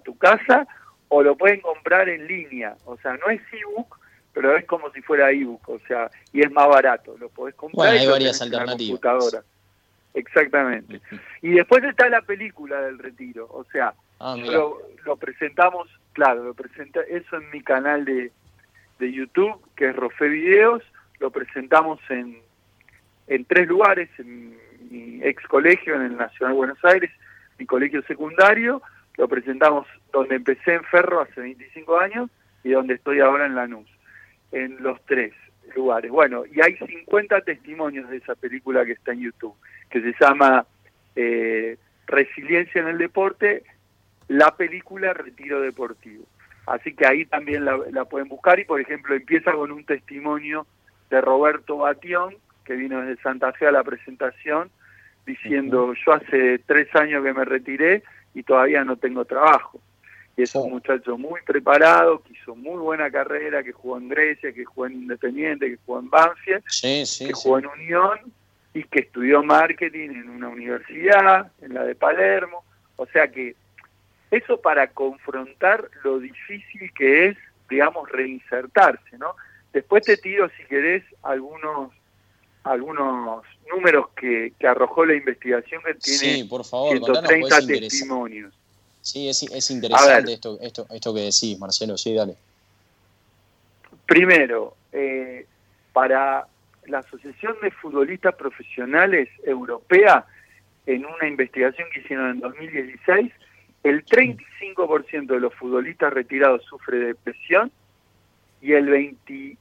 tu 0.03 0.17
casa 0.17 0.67
o 1.07 1.23
lo 1.23 1.37
pueden 1.37 1.61
comprar 1.61 2.09
en 2.09 2.27
línea, 2.27 2.75
o 2.85 2.97
sea, 2.97 3.15
no 3.17 3.29
es 3.29 3.41
ebook, 3.53 3.97
pero 4.33 4.57
es 4.57 4.65
como 4.65 4.91
si 4.91 5.01
fuera 5.01 5.31
ebook, 5.31 5.69
o 5.69 5.79
sea, 5.87 6.11
y 6.33 6.41
es 6.41 6.51
más 6.51 6.67
barato, 6.67 7.15
lo 7.17 7.29
podés 7.29 7.55
comprar. 7.55 7.87
Bueno, 7.87 8.01
hay 8.01 8.07
varias 8.07 8.41
alternativas. 8.41 8.99
Exactamente. 10.13 10.99
Y 11.41 11.51
después 11.51 11.81
está 11.83 12.09
la 12.09 12.21
película 12.21 12.81
del 12.81 12.99
retiro, 12.99 13.47
o 13.51 13.63
sea, 13.71 13.93
ah, 14.19 14.35
lo, 14.37 14.81
lo, 15.05 15.15
presentamos, 15.17 15.87
claro, 16.13 16.43
lo 16.43 16.53
presenta 16.53 17.01
eso 17.01 17.37
en 17.37 17.49
mi 17.51 17.61
canal 17.61 18.05
de, 18.05 18.31
de 18.99 19.11
YouTube, 19.11 19.59
que 19.75 19.89
es 19.89 19.95
Rofe 19.95 20.27
Videos, 20.27 20.83
lo 21.19 21.31
presentamos 21.31 21.99
en, 22.09 22.37
en 23.27 23.45
tres 23.45 23.67
lugares, 23.67 24.09
en 24.17 24.57
mi 24.89 25.19
ex 25.23 25.45
colegio, 25.47 25.95
en 25.95 26.03
el 26.03 26.17
Nacional 26.17 26.55
Buenos 26.55 26.83
Aires, 26.83 27.11
mi 27.57 27.65
colegio 27.65 28.01
secundario, 28.03 28.81
lo 29.17 29.27
presentamos 29.27 29.87
donde 30.11 30.35
empecé 30.35 30.73
en 30.73 30.83
Ferro 30.83 31.21
hace 31.21 31.39
25 31.41 31.99
años 31.99 32.29
y 32.63 32.71
donde 32.71 32.95
estoy 32.95 33.19
ahora 33.19 33.45
en 33.45 33.55
Lanús, 33.55 33.87
en 34.51 34.81
los 34.81 35.03
tres 35.05 35.33
lugares. 35.75 36.11
Bueno, 36.11 36.43
y 36.45 36.61
hay 36.61 36.77
50 36.77 37.41
testimonios 37.41 38.09
de 38.09 38.17
esa 38.17 38.35
película 38.35 38.85
que 38.85 38.93
está 38.93 39.13
en 39.13 39.21
YouTube, 39.21 39.55
que 39.89 40.01
se 40.01 40.13
llama 40.19 40.65
eh, 41.15 41.77
Resiliencia 42.07 42.81
en 42.81 42.89
el 42.89 42.97
Deporte, 42.97 43.63
la 44.27 44.55
película 44.55 45.13
Retiro 45.13 45.61
Deportivo. 45.61 46.25
Así 46.67 46.93
que 46.93 47.05
ahí 47.05 47.25
también 47.25 47.65
la, 47.65 48.05
pueden 48.05 48.27
buscar 48.27 48.59
y, 48.59 48.65
por 48.65 48.81
ejemplo, 48.81 49.15
empieza 49.15 49.51
con 49.51 49.71
un 49.71 49.85
testimonio 49.85 50.65
de 51.09 51.21
Roberto 51.21 51.77
Batión, 51.77 52.35
que 52.63 52.73
vino 52.73 53.01
desde 53.01 53.21
Santa 53.21 53.53
Fe 53.53 53.67
a 53.67 53.71
la 53.71 53.83
presentación, 53.83 54.71
diciendo, 55.25 55.93
yo 55.93 56.13
hace 56.13 56.59
tres 56.65 56.93
años 56.95 57.23
que 57.23 57.33
me 57.33 57.45
retiré 57.45 58.03
y 58.33 58.43
todavía 58.43 58.83
no 58.83 58.95
tengo 58.97 59.25
trabajo. 59.25 59.79
Y 60.37 60.41
es 60.41 60.55
un 60.55 60.71
muchacho 60.71 61.17
muy 61.17 61.39
preparado, 61.45 62.21
que 62.21 62.33
hizo 62.33 62.55
muy 62.55 62.77
buena 62.77 63.09
carrera, 63.09 63.63
que 63.63 63.71
jugó 63.71 63.97
en 63.97 64.09
Grecia, 64.09 64.51
que 64.51 64.65
jugó 64.65 64.87
en 64.87 64.93
Independiente, 64.93 65.69
que 65.69 65.77
jugó 65.85 65.99
en 65.99 66.09
Banfield, 66.09 66.63
que 66.81 67.33
jugó 67.33 67.59
en 67.59 67.67
Unión 67.67 68.19
y 68.73 68.83
que 68.83 69.01
estudió 69.01 69.41
marketing 69.43 70.09
en 70.09 70.29
una 70.29 70.49
universidad, 70.49 71.51
en 71.61 71.73
la 71.73 71.83
de 71.83 71.95
Palermo. 71.95 72.65
O 72.97 73.05
sea 73.05 73.29
que 73.29 73.55
eso 74.31 74.59
para 74.61 74.87
confrontar 74.87 75.89
lo 76.03 76.19
difícil 76.19 76.91
que 76.93 77.27
es 77.27 77.37
digamos, 77.69 78.09
reinsertarse, 78.09 79.17
¿no? 79.17 79.35
Después 79.73 80.03
te 80.03 80.17
tiro, 80.17 80.49
si 80.57 80.63
querés, 80.65 81.03
algunos 81.23 81.91
algunos 82.63 83.45
números 83.69 84.07
que, 84.19 84.53
arrojó 84.67 85.05
la 85.05 85.13
investigación 85.13 85.83
que 85.85 85.93
tiene 85.95 86.17
sí, 86.17 86.43
por 86.45 86.65
favor, 86.65 86.97
130 86.97 87.67
testimonios. 87.67 88.53
Sí, 89.01 89.29
es, 89.29 89.43
es 89.43 89.69
interesante 89.69 90.33
esto, 90.33 90.57
esto, 90.59 90.87
esto 90.89 91.13
que 91.13 91.21
decís, 91.21 91.59
Marcelo, 91.59 91.95
sí, 91.95 92.15
dale. 92.15 92.35
Primero, 94.07 94.75
eh, 94.91 95.45
para 95.93 96.47
la 96.87 96.99
Asociación 96.99 97.55
de 97.61 97.69
Futbolistas 97.69 98.33
Profesionales 98.33 99.29
Europea, 99.43 100.25
en 100.87 101.05
una 101.05 101.27
investigación 101.27 101.87
que 101.93 101.99
hicieron 101.99 102.31
en 102.31 102.39
2016, 102.39 103.31
el 103.85 104.03
35% 104.03 105.27
de 105.27 105.39
los 105.39 105.53
futbolistas 105.53 106.11
retirados 106.11 106.63
sufre 106.63 106.97
depresión 106.97 107.71
y 108.59 108.73
el 108.73 108.87
20, 108.87 109.57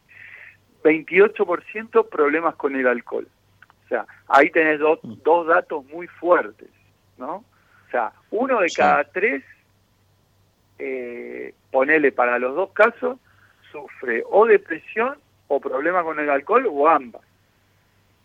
28% 0.82 2.08
problemas 2.08 2.54
con 2.56 2.74
el 2.74 2.86
alcohol. 2.86 3.28
O 3.84 3.88
sea, 3.88 4.06
ahí 4.28 4.48
tenés 4.48 4.80
dos, 4.80 4.98
dos 5.02 5.46
datos 5.46 5.84
muy 5.86 6.06
fuertes, 6.06 6.70
¿no? 7.18 7.44
O 7.86 7.90
sea, 7.90 8.12
uno 8.30 8.60
de 8.60 8.70
cada 8.74 9.04
tres, 9.04 9.44
eh, 10.78 11.52
ponele 11.70 12.10
para 12.10 12.38
los 12.38 12.56
dos 12.56 12.70
casos, 12.72 13.18
sufre 13.70 14.24
o 14.30 14.46
depresión 14.46 15.18
o 15.48 15.60
problema 15.60 16.02
con 16.02 16.18
el 16.18 16.30
alcohol 16.30 16.66
o 16.70 16.88
ambas. 16.88 17.22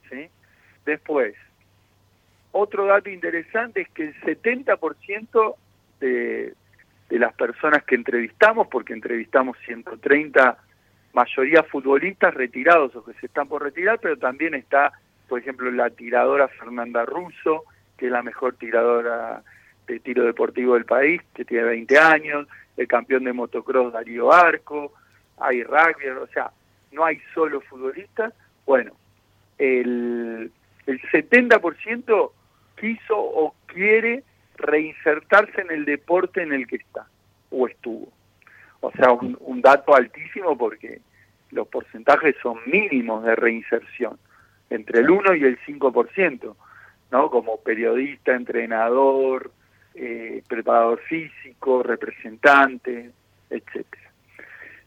¿sí? 0.09 0.29
Después, 0.85 1.35
otro 2.53 2.85
dato 2.85 3.09
interesante 3.09 3.81
es 3.81 3.89
que 3.89 4.03
el 4.03 4.21
70% 4.21 5.55
de, 5.99 6.53
las 7.09 7.33
personas 7.33 7.83
que 7.83 7.95
entrevistamos, 7.95 8.67
porque 8.67 8.93
entrevistamos 8.93 9.57
130 9.65 10.57
mayoría 11.13 11.63
futbolistas 11.63 12.33
retirados 12.33 12.95
o 12.95 13.03
que 13.03 13.13
se 13.13 13.25
están 13.25 13.47
por 13.47 13.63
retirar, 13.63 13.99
pero 13.99 14.17
también 14.17 14.53
está, 14.53 14.93
por 15.27 15.39
ejemplo, 15.39 15.71
la 15.71 15.89
tiradora 15.89 16.47
Fernanda 16.47 17.05
Russo, 17.05 17.63
que 17.97 18.05
es 18.05 18.11
la 18.11 18.21
mejor 18.21 18.55
tiradora 18.55 19.43
de 19.87 19.99
tiro 19.99 20.23
deportivo 20.23 20.75
del 20.75 20.85
país, 20.85 21.21
que 21.33 21.45
tiene 21.45 21.63
20 21.63 21.97
años, 21.97 22.47
el 22.77 22.87
campeón 22.87 23.23
de 23.23 23.33
motocross 23.33 23.91
Darío 23.91 24.31
Arco, 24.31 24.93
hay 25.37 25.63
rugby, 25.63 26.09
o 26.09 26.27
sea, 26.27 26.51
no 26.91 27.05
hay 27.05 27.19
solo 27.33 27.61
futbolistas. 27.61 28.33
Bueno, 28.65 28.93
el, 29.57 30.51
el 30.85 31.01
70% 31.01 32.31
quiso 32.79 33.17
o 33.17 33.55
quiere 33.65 34.23
reinsertarse 34.59 35.61
en 35.61 35.71
el 35.71 35.85
deporte 35.85 36.43
en 36.43 36.53
el 36.53 36.67
que 36.67 36.77
está 36.77 37.07
o 37.49 37.67
estuvo. 37.67 38.11
O 38.81 38.91
sea, 38.91 39.11
un, 39.11 39.61
dato 39.61 39.95
altísimo 39.95 40.57
porque 40.57 41.01
los 41.51 41.67
porcentajes 41.67 42.35
son 42.41 42.59
mínimos 42.65 43.23
de 43.23 43.35
reinserción, 43.35 44.17
entre 44.69 44.99
el 44.99 45.09
1 45.09 45.35
y 45.35 45.43
el 45.43 45.59
5%, 45.59 46.55
¿no? 47.11 47.29
Como 47.29 47.59
periodista, 47.61 48.35
entrenador, 48.35 49.51
eh, 49.95 50.43
preparador 50.47 50.99
físico, 51.01 51.83
representante, 51.83 53.11
etcétera. 53.49 54.11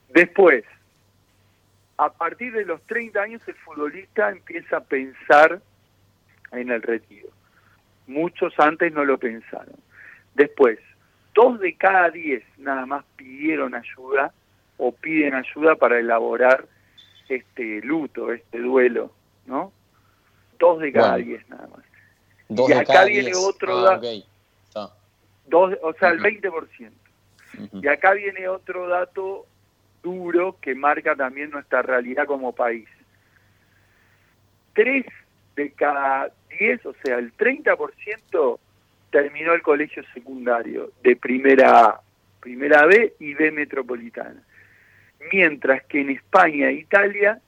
Después, 0.09 0.65
a 1.99 2.11
partir 2.13 2.53
de 2.53 2.65
los 2.65 2.83
30 2.85 3.21
años 3.21 3.43
el 3.47 3.55
futbolista 3.57 4.31
empieza 4.31 4.79
a 4.79 4.85
pensar 4.85 5.61
en 6.53 6.71
el 6.71 6.83
retiro. 6.83 7.29
Muchos 8.13 8.53
antes 8.59 8.93
no 8.93 9.05
lo 9.05 9.19
pensaron. 9.19 9.75
Después, 10.35 10.79
dos 11.35 11.59
de 11.61 11.75
cada 11.77 12.11
diez 12.11 12.45
nada 12.59 12.87
más 12.87 13.05
pidieron 13.17 13.75
ayuda 13.75 14.33
o 14.77 14.93
piden 14.93 15.35
ayuda 15.35 15.77
para 15.77 15.99
elaborar 15.99 16.67
este 17.29 17.81
luto, 17.83 18.33
este 18.33 18.59
duelo, 18.59 19.13
¿no? 19.47 19.73
Dos 20.59 20.81
de 20.81 20.93
cada 20.93 21.17
diez 21.17 21.49
nada 21.49 21.67
más. 21.69 21.85
Dos 22.49 22.69
y 22.69 22.73
acá 22.75 23.05
viene 23.05 23.33
otro 23.35 23.79
ah, 23.79 23.99
dato. 23.99 24.95
Dos, 25.47 25.75
o 25.83 25.93
sea, 25.95 26.11
el 26.11 26.21
20%. 26.21 26.91
Y 27.83 27.89
acá 27.89 28.13
viene 28.13 28.49
otro 28.49 28.89
dato 28.89 29.47
duro 30.03 30.57
que 30.61 30.75
marca 30.75 31.15
también 31.15 31.51
nuestra 31.51 31.83
realidad 31.83 32.27
como 32.27 32.53
país. 32.53 32.89
Tres 34.75 35.07
de 35.57 35.71
cada 35.73 36.31
diez, 36.59 36.85
o 36.87 36.95
sea, 37.05 37.19
el 37.19 37.37
30% 37.37 38.59
terminó 39.11 39.53
el 39.53 39.63
colegio 39.63 40.03
secundario 40.15 40.91
de 41.03 41.17
primera 41.17 41.85
A, 41.85 42.01
primera 42.41 42.87
B 42.87 43.15
y 43.21 43.35
B 43.35 43.53
metropolitana. 43.53 44.43
Mientras 45.33 45.85
que 45.85 46.01
en 46.01 46.11
España 46.11 46.69
e 46.69 46.75
Italia, 46.75 47.41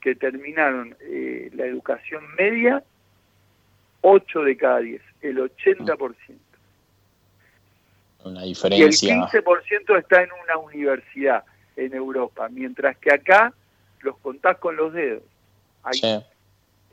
que 0.00 0.14
terminaron 0.14 0.96
eh, 1.00 1.50
la 1.54 1.66
educación 1.66 2.24
media, 2.38 2.82
8 4.00 4.42
de 4.42 4.56
cada 4.56 4.78
10, 4.78 5.02
el 5.22 5.38
80%. 5.38 6.16
Una 8.24 8.42
diferencia. 8.42 9.08
Y 9.08 9.18
el 9.18 9.22
15% 9.22 9.98
está 9.98 10.22
en 10.22 10.30
una 10.44 10.56
universidad 10.58 11.44
en 11.76 11.94
Europa, 11.94 12.48
mientras 12.48 12.96
que 12.98 13.12
acá 13.12 13.52
los 14.00 14.16
contás 14.18 14.58
con 14.58 14.76
los 14.76 14.92
dedos. 14.92 15.22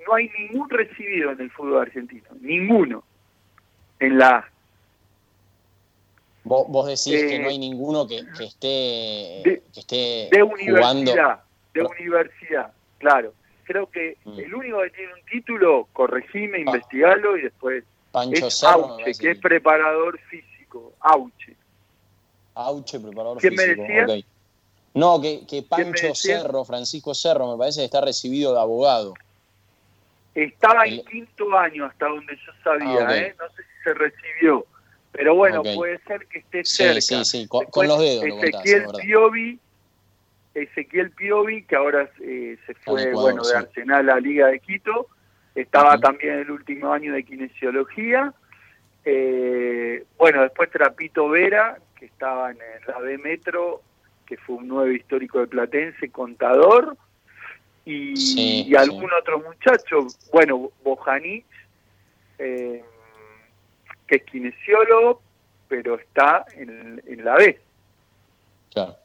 No 0.07 0.15
hay 0.15 0.29
ningún 0.29 0.69
recibido 0.69 1.31
en 1.31 1.41
el 1.41 1.51
fútbol 1.51 1.81
argentino, 1.81 2.27
ninguno 2.41 3.03
en 3.99 4.17
la 4.17 4.49
Vos, 6.43 6.65
vos 6.67 6.87
decís 6.87 7.21
que 7.29 7.39
no 7.39 7.49
hay 7.49 7.57
eh, 7.57 7.59
ninguno 7.59 8.07
que, 8.07 8.23
esté, 8.39 8.67
de, 8.67 9.61
que 9.73 9.79
esté 9.79 10.29
de 10.31 10.41
universidad, 10.41 11.41
De 11.73 11.83
universidad, 11.83 12.71
claro. 12.97 13.33
Creo 13.65 13.87
que 13.87 14.17
mm. 14.25 14.39
el 14.39 14.55
único 14.55 14.81
que 14.81 14.89
tiene 14.89 15.13
un 15.13 15.25
título, 15.29 15.87
corregime, 15.93 16.59
investigalo 16.59 17.37
y 17.37 17.43
después 17.43 17.83
Pancho 18.11 18.47
es 18.47 18.63
Auche, 18.63 19.11
que 19.19 19.31
es 19.31 19.39
preparador 19.39 20.19
físico. 20.21 20.93
Auche. 21.01 21.55
Auche, 22.55 22.99
preparador 22.99 23.37
¿Quién 23.37 23.55
físico. 23.55 23.81
me 23.83 23.93
decía? 23.93 24.25
No, 24.95 25.21
que, 25.21 25.45
que 25.45 25.61
Pancho 25.61 26.15
Cerro, 26.15 26.65
Francisco 26.65 27.13
Cerro, 27.13 27.51
me 27.51 27.59
parece 27.59 27.81
que 27.81 27.85
está 27.85 28.01
recibido 28.01 28.53
de 28.53 28.59
abogado. 28.59 29.13
Estaba 30.43 30.85
en 30.85 31.03
quinto 31.05 31.57
año 31.57 31.85
hasta 31.85 32.07
donde 32.07 32.35
yo 32.35 32.51
sabía, 32.63 33.07
ah, 33.07 33.17
¿eh? 33.17 33.35
no 33.37 33.49
sé 33.49 33.63
si 33.63 33.83
se 33.83 33.93
recibió, 33.93 34.65
pero 35.11 35.35
bueno, 35.35 35.63
puede 35.63 35.99
ser 36.07 36.25
que 36.27 36.39
esté 36.39 36.63
cerca. 36.63 37.01
Sí, 37.01 37.25
sí, 37.25 37.47
con, 37.47 37.87
los 37.87 37.99
dedos. 37.99 38.23
Ezequiel 38.23 38.85
Piovi, 39.01 39.59
Ezequiel 40.53 41.11
Piovi, 41.11 41.63
que 41.63 41.75
ahora 41.75 42.09
eh, 42.21 42.57
se 42.65 42.73
fue 42.75 43.11
bueno 43.11 43.43
de 43.43 43.57
Arsenal 43.57 44.09
a 44.09 44.19
Liga 44.19 44.47
de 44.47 44.59
Quito, 44.61 45.07
estaba 45.55 45.99
también 45.99 46.35
en 46.35 46.39
el 46.39 46.51
último 46.51 46.93
año 46.93 47.13
de 47.13 47.23
kinesiología. 47.23 48.33
Eh, 49.03 50.05
bueno, 50.17 50.43
después 50.43 50.69
Trapito 50.69 51.27
Vera, 51.27 51.79
que 51.97 52.05
estaba 52.05 52.51
en 52.51 52.59
la 52.87 52.99
B 52.99 53.17
Metro, 53.17 53.81
que 54.25 54.37
fue 54.37 54.55
un 54.55 54.69
nuevo 54.69 54.91
histórico 54.91 55.39
de 55.39 55.47
Platense, 55.47 56.11
contador 56.11 56.95
y, 57.91 58.75
algún 58.75 59.09
otro 59.19 59.39
muchacho, 59.39 60.07
bueno, 60.31 60.71
Bojanich, 60.83 61.45
eh, 62.37 62.83
que 64.07 64.15
es 64.17 64.23
kinesiólogo, 64.23 65.21
pero 65.67 65.95
está 65.95 66.45
en, 66.55 67.01
la 67.23 67.35
B. 67.35 67.59
Claro. 68.71 68.95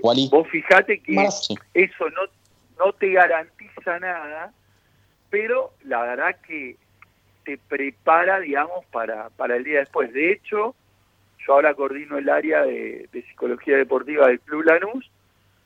Vos 0.00 0.48
fijate 0.48 1.00
que 1.00 1.14
eso 1.74 2.10
no, 2.10 2.22
no 2.78 2.92
te 2.94 3.12
garantiza 3.12 3.98
nada, 4.00 4.52
pero 5.28 5.72
la 5.84 6.02
verdad 6.02 6.36
que 6.46 6.76
te 7.44 7.58
prepara, 7.58 8.40
digamos, 8.40 8.84
para, 8.86 9.30
para 9.30 9.56
el 9.56 9.64
día 9.64 9.80
después. 9.80 10.12
De 10.12 10.32
hecho, 10.32 10.74
yo 11.46 11.52
ahora 11.52 11.74
coordino 11.74 12.18
el 12.18 12.28
área 12.28 12.62
de, 12.62 13.08
de 13.12 13.22
psicología 13.22 13.76
deportiva 13.76 14.26
del 14.26 14.40
Club 14.40 14.64
Lanús 14.64 15.10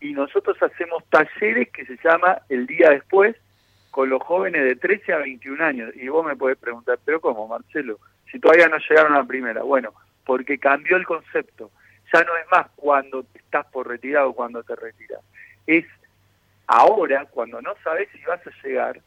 y 0.04 0.12
nosotros 0.12 0.62
hacemos 0.62 1.02
talleres 1.08 1.70
que 1.70 1.86
se 1.86 1.96
llama 2.04 2.42
El 2.50 2.66
Día 2.66 2.90
Después 2.90 3.36
con 3.90 4.10
los 4.10 4.22
jóvenes 4.22 4.62
de 4.62 4.76
13 4.76 5.14
a 5.14 5.18
21 5.18 5.64
años. 5.64 5.96
Y 5.96 6.08
vos 6.08 6.26
me 6.26 6.36
podés 6.36 6.58
preguntar, 6.58 6.98
¿pero 7.02 7.22
cómo, 7.22 7.48
Marcelo? 7.48 7.98
Si 8.30 8.38
todavía 8.38 8.68
no 8.68 8.76
llegaron 8.86 9.14
a 9.14 9.20
la 9.20 9.24
primera. 9.24 9.62
Bueno, 9.62 9.94
porque 10.26 10.58
cambió 10.58 10.98
el 10.98 11.06
concepto. 11.06 11.70
Ya 12.12 12.22
no 12.22 12.36
es 12.36 12.44
más 12.50 12.66
cuando 12.76 13.24
estás 13.32 13.64
por 13.68 13.88
retirado 13.88 14.28
o 14.28 14.34
cuando 14.34 14.62
te 14.62 14.76
retiras. 14.76 15.20
Es 15.66 15.86
ahora, 16.66 17.24
cuando 17.24 17.62
no 17.62 17.72
sabes 17.82 18.10
si 18.12 18.22
vas 18.24 18.46
a 18.46 18.50
llegar, 18.62 19.00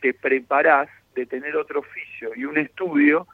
te 0.00 0.12
preparás 0.12 0.88
de 1.14 1.24
tener 1.24 1.56
otro 1.56 1.80
oficio 1.80 2.32
y 2.34 2.46
un 2.46 2.58
estudio, 2.58 3.28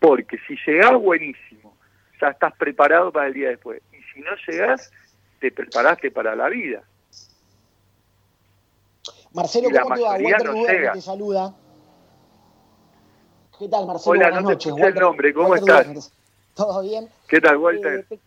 porque 0.00 0.38
si 0.48 0.58
llegás, 0.66 0.94
buenísimo. 0.94 1.78
Ya 2.20 2.30
estás 2.30 2.52
preparado 2.56 3.12
para 3.12 3.28
el 3.28 3.34
día 3.34 3.50
después. 3.50 3.80
Y 3.92 4.02
si 4.12 4.22
no 4.22 4.32
llegás, 4.48 4.90
te 5.40 5.50
preparaste 5.50 6.10
para 6.10 6.34
la 6.34 6.48
vida. 6.48 6.82
Marcelo, 9.32 9.68
¿cómo 9.82 9.94
te 9.94 10.02
va? 10.02 10.10
Walter 10.12 10.92
te 10.92 11.00
saluda. 11.00 11.54
¿Qué 13.58 13.68
tal, 13.68 13.86
Marcelo? 13.86 14.12
Hola, 14.12 14.40
no 14.40 14.48
te 14.48 14.68
escuché 14.68 14.86
el 14.86 14.94
nombre, 14.94 15.34
¿cómo 15.34 15.54
estás? 15.54 16.12
¿Todo 16.54 16.82
bien? 16.82 17.08
¿Qué 17.26 17.40
tal, 17.40 17.56
Walter? 17.56 18.06
Eh, 18.10 18.18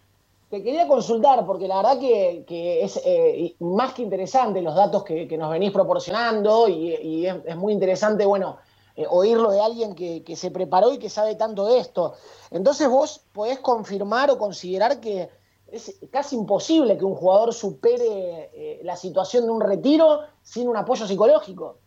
te 0.49 0.61
quería 0.61 0.87
consultar, 0.87 1.45
porque 1.45 1.67
la 1.67 1.77
verdad 1.77 1.97
que, 1.99 2.83
es 2.83 3.01
eh, 3.05 3.55
más 3.59 3.93
que 3.93 4.01
interesante 4.01 4.61
los 4.61 4.75
datos 4.75 5.03
que, 5.05 5.25
nos 5.37 5.49
venís 5.49 5.71
proporcionando 5.71 6.67
y, 6.67 7.25
es, 7.25 7.55
muy 7.55 7.71
interesante, 7.71 8.25
bueno, 8.25 8.57
eh, 8.97 9.05
oírlo 9.09 9.51
de 9.51 9.61
alguien 9.61 9.95
que, 9.95 10.35
se 10.35 10.51
preparó 10.51 10.93
y 10.93 10.97
que 10.97 11.09
sabe 11.09 11.35
tanto 11.35 11.65
de 11.67 11.79
esto. 11.79 12.15
Entonces 12.51 12.89
vos 12.89 13.21
podés 13.31 13.59
confirmar 13.59 14.29
o 14.29 14.37
considerar 14.37 14.99
que 14.99 15.29
es 15.71 15.99
casi 16.11 16.35
imposible 16.35 16.97
que 16.97 17.05
un 17.05 17.15
jugador 17.15 17.53
supere 17.53 18.49
eh, 18.53 18.79
la 18.83 18.95
situación 18.95 19.45
de 19.45 19.51
un 19.51 19.61
retiro 19.61 20.21
sin 20.41 20.67
un 20.67 20.77
apoyo 20.77 21.05
psicológico. 21.05 21.77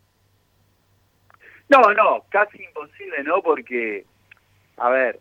No, 1.68 1.80
no, 1.92 2.24
casi 2.28 2.62
imposible, 2.62 3.22
¿no? 3.24 3.42
Porque, 3.42 4.04
a 4.76 4.90
ver, 4.90 5.20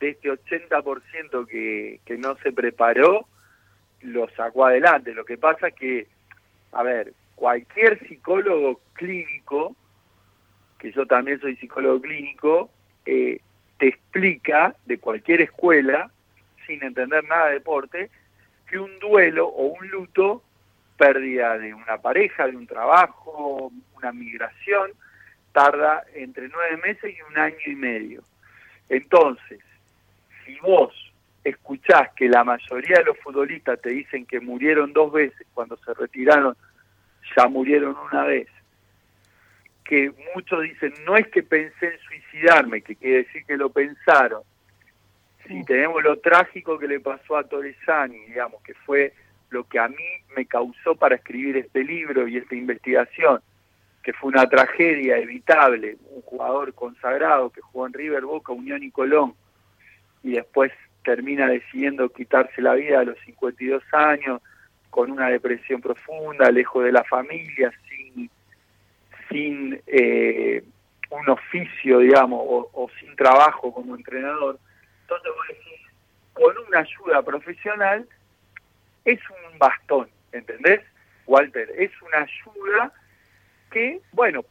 de 0.00 0.10
este 0.10 0.30
80% 0.30 1.46
que, 1.46 2.00
que 2.04 2.16
no 2.16 2.36
se 2.38 2.52
preparó, 2.52 3.26
lo 4.00 4.28
sacó 4.30 4.66
adelante. 4.66 5.14
Lo 5.14 5.24
que 5.24 5.36
pasa 5.36 5.68
es 5.68 5.74
que, 5.74 6.08
a 6.72 6.82
ver, 6.82 7.12
cualquier 7.34 7.98
psicólogo 8.06 8.80
clínico, 8.94 9.74
que 10.78 10.92
yo 10.92 11.06
también 11.06 11.40
soy 11.40 11.56
psicólogo 11.56 12.00
clínico, 12.00 12.70
eh, 13.06 13.40
te 13.78 13.88
explica 13.88 14.74
de 14.86 14.98
cualquier 14.98 15.42
escuela, 15.42 16.10
sin 16.70 16.84
entender 16.84 17.24
nada 17.24 17.46
de 17.46 17.54
deporte, 17.54 18.10
que 18.68 18.78
un 18.78 18.96
duelo 19.00 19.48
o 19.48 19.64
un 19.64 19.88
luto, 19.88 20.44
pérdida 20.96 21.58
de 21.58 21.74
una 21.74 21.98
pareja, 21.98 22.46
de 22.46 22.56
un 22.56 22.66
trabajo, 22.66 23.72
una 23.96 24.12
migración, 24.12 24.92
tarda 25.50 26.04
entre 26.14 26.48
nueve 26.48 26.76
meses 26.76 27.12
y 27.16 27.20
un 27.22 27.36
año 27.36 27.56
y 27.66 27.74
medio. 27.74 28.22
Entonces, 28.88 29.58
si 30.44 30.56
vos 30.60 30.94
escuchás 31.42 32.10
que 32.14 32.28
la 32.28 32.44
mayoría 32.44 32.98
de 32.98 33.04
los 33.06 33.18
futbolistas 33.18 33.80
te 33.80 33.90
dicen 33.90 34.24
que 34.26 34.38
murieron 34.38 34.92
dos 34.92 35.12
veces, 35.12 35.44
cuando 35.52 35.76
se 35.78 35.92
retiraron 35.94 36.56
ya 37.36 37.48
murieron 37.48 37.96
una 38.12 38.24
vez, 38.24 38.46
que 39.84 40.12
muchos 40.36 40.62
dicen, 40.62 40.94
no 41.04 41.16
es 41.16 41.26
que 41.28 41.42
pensé 41.42 41.86
en 41.86 41.98
suicidarme, 42.00 42.80
que 42.80 42.94
quiere 42.94 43.24
decir 43.24 43.44
que 43.44 43.56
lo 43.56 43.70
pensaron. 43.70 44.42
Si 45.50 45.64
tenemos 45.64 46.00
lo 46.04 46.16
trágico 46.20 46.78
que 46.78 46.86
le 46.86 47.00
pasó 47.00 47.36
a 47.36 47.42
Torresani, 47.42 48.20
digamos, 48.26 48.62
que 48.62 48.72
fue 48.72 49.12
lo 49.48 49.64
que 49.64 49.80
a 49.80 49.88
mí 49.88 49.96
me 50.36 50.46
causó 50.46 50.94
para 50.94 51.16
escribir 51.16 51.56
este 51.56 51.82
libro 51.82 52.28
y 52.28 52.36
esta 52.36 52.54
investigación, 52.54 53.40
que 54.04 54.12
fue 54.12 54.28
una 54.28 54.48
tragedia 54.48 55.18
evitable, 55.18 55.96
un 56.10 56.22
jugador 56.22 56.72
consagrado 56.72 57.50
que 57.50 57.62
jugó 57.62 57.88
en 57.88 57.94
River, 57.94 58.26
Boca, 58.26 58.52
Unión 58.52 58.84
y 58.84 58.92
Colón, 58.92 59.34
y 60.22 60.34
después 60.34 60.70
termina 61.02 61.48
decidiendo 61.48 62.08
quitarse 62.10 62.62
la 62.62 62.74
vida 62.74 63.00
a 63.00 63.04
los 63.04 63.18
52 63.26 63.82
años 63.90 64.40
con 64.88 65.10
una 65.10 65.30
depresión 65.30 65.80
profunda, 65.80 66.48
lejos 66.52 66.84
de 66.84 66.92
la 66.92 67.02
familia, 67.02 67.72
sin, 67.88 68.30
sin 69.28 69.82
eh, 69.88 70.62
un 71.10 71.28
oficio, 71.28 71.98
digamos, 71.98 72.40
o, 72.44 72.88
sin 73.00 73.16
trabajo 73.16 73.74
como 73.74 73.96
entrenador. 73.96 74.60
Entonces 75.10 75.32
vos 75.34 75.48
decís, 75.48 75.86
con 76.34 76.58
una 76.68 76.78
ayuda 76.78 77.22
profesional 77.22 78.08
es 79.04 79.18
un 79.28 79.58
bastón, 79.58 80.08
¿entendés? 80.30 80.82
Walter, 81.26 81.68
es 81.76 81.90
una 82.02 82.18
ayuda 82.18 82.92
que, 83.72 84.00
bueno, 84.12 84.44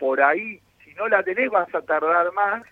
por 0.00 0.20
ahí, 0.20 0.60
si 0.84 0.92
no 0.94 1.06
la 1.06 1.22
tenés 1.22 1.50
vas 1.50 1.72
a 1.72 1.82
tardar 1.82 2.32
más, 2.32 2.64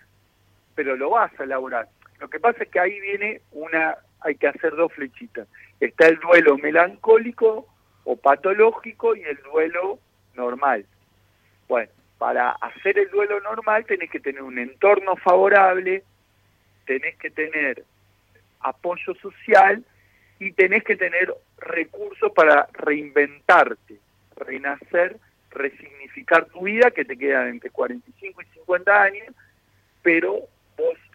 pero 0.75 0.97
lo 0.97 1.11
vas 1.11 1.31
a 1.39 1.43
elaborar. 1.43 1.87
Lo 2.19 2.29
que 2.29 2.41
pasa 2.41 2.63
es 2.63 2.69
que 2.69 2.81
ahí 2.81 2.99
viene 2.99 3.41
una, 3.53 3.95
hay 4.19 4.35
que 4.35 4.47
hacer 4.49 4.75
dos 4.75 4.91
flechitas. 4.91 5.47
Está 5.79 6.07
el 6.07 6.19
duelo 6.19 6.57
melancólico 6.57 7.65
o 8.03 8.15
patológico 8.17 9.15
y 9.15 9.23
el 9.23 9.37
duelo 9.37 9.99
normal. 10.33 10.85
Bueno, 11.69 11.89
para 12.17 12.51
hacer 12.51 12.99
el 12.99 13.09
duelo 13.09 13.39
normal 13.39 13.85
tenés 13.85 14.11
que 14.11 14.19
tener 14.19 14.43
un 14.43 14.59
entorno 14.59 15.15
favorable, 15.15 16.03
tenés 16.91 17.15
que 17.15 17.31
tener 17.31 17.85
apoyo 18.59 19.15
social 19.21 19.81
y 20.39 20.51
tenés 20.51 20.83
que 20.83 20.97
tener 20.97 21.33
recursos 21.57 22.33
para 22.33 22.67
reinventarte, 22.73 23.95
renacer, 24.35 25.15
resignificar 25.51 26.47
tu 26.47 26.63
vida, 26.63 26.91
que 26.91 27.05
te 27.05 27.15
quedan 27.15 27.47
entre 27.47 27.69
45 27.69 28.41
y 28.41 28.45
50 28.45 29.01
años, 29.01 29.33
pero 30.01 30.41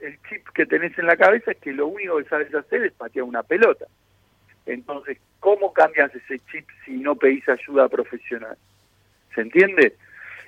el 0.01 0.19
chip 0.29 0.49
que 0.55 0.65
tenés 0.65 0.99
en 0.99 1.07
la 1.07 1.17
cabeza 1.19 1.51
es 1.51 1.59
que 1.59 1.73
lo 1.73 1.89
único 1.89 2.17
que 2.17 2.29
sabes 2.31 2.55
hacer 2.55 2.85
es 2.85 2.93
patear 2.95 3.25
una 3.25 3.43
pelota. 3.43 3.85
Entonces, 4.65 5.19
¿cómo 5.41 5.75
cambias 5.75 6.15
ese 6.15 6.39
chip 6.51 6.67
si 6.87 6.93
no 6.93 7.17
pedís 7.17 7.47
ayuda 7.51 7.89
profesional? 7.91 8.57
¿Se 9.35 9.43
entiende? 9.43 9.95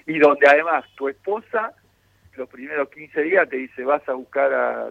Y 0.06 0.18
donde 0.20 0.48
además 0.48 0.86
tu 0.94 1.10
esposa 1.10 1.74
los 2.34 2.48
primeros 2.48 2.88
15 2.88 3.22
días 3.22 3.48
te 3.50 3.56
dice 3.56 3.84
vas 3.84 4.08
a 4.08 4.14
buscar 4.14 4.54
a, 4.54 4.90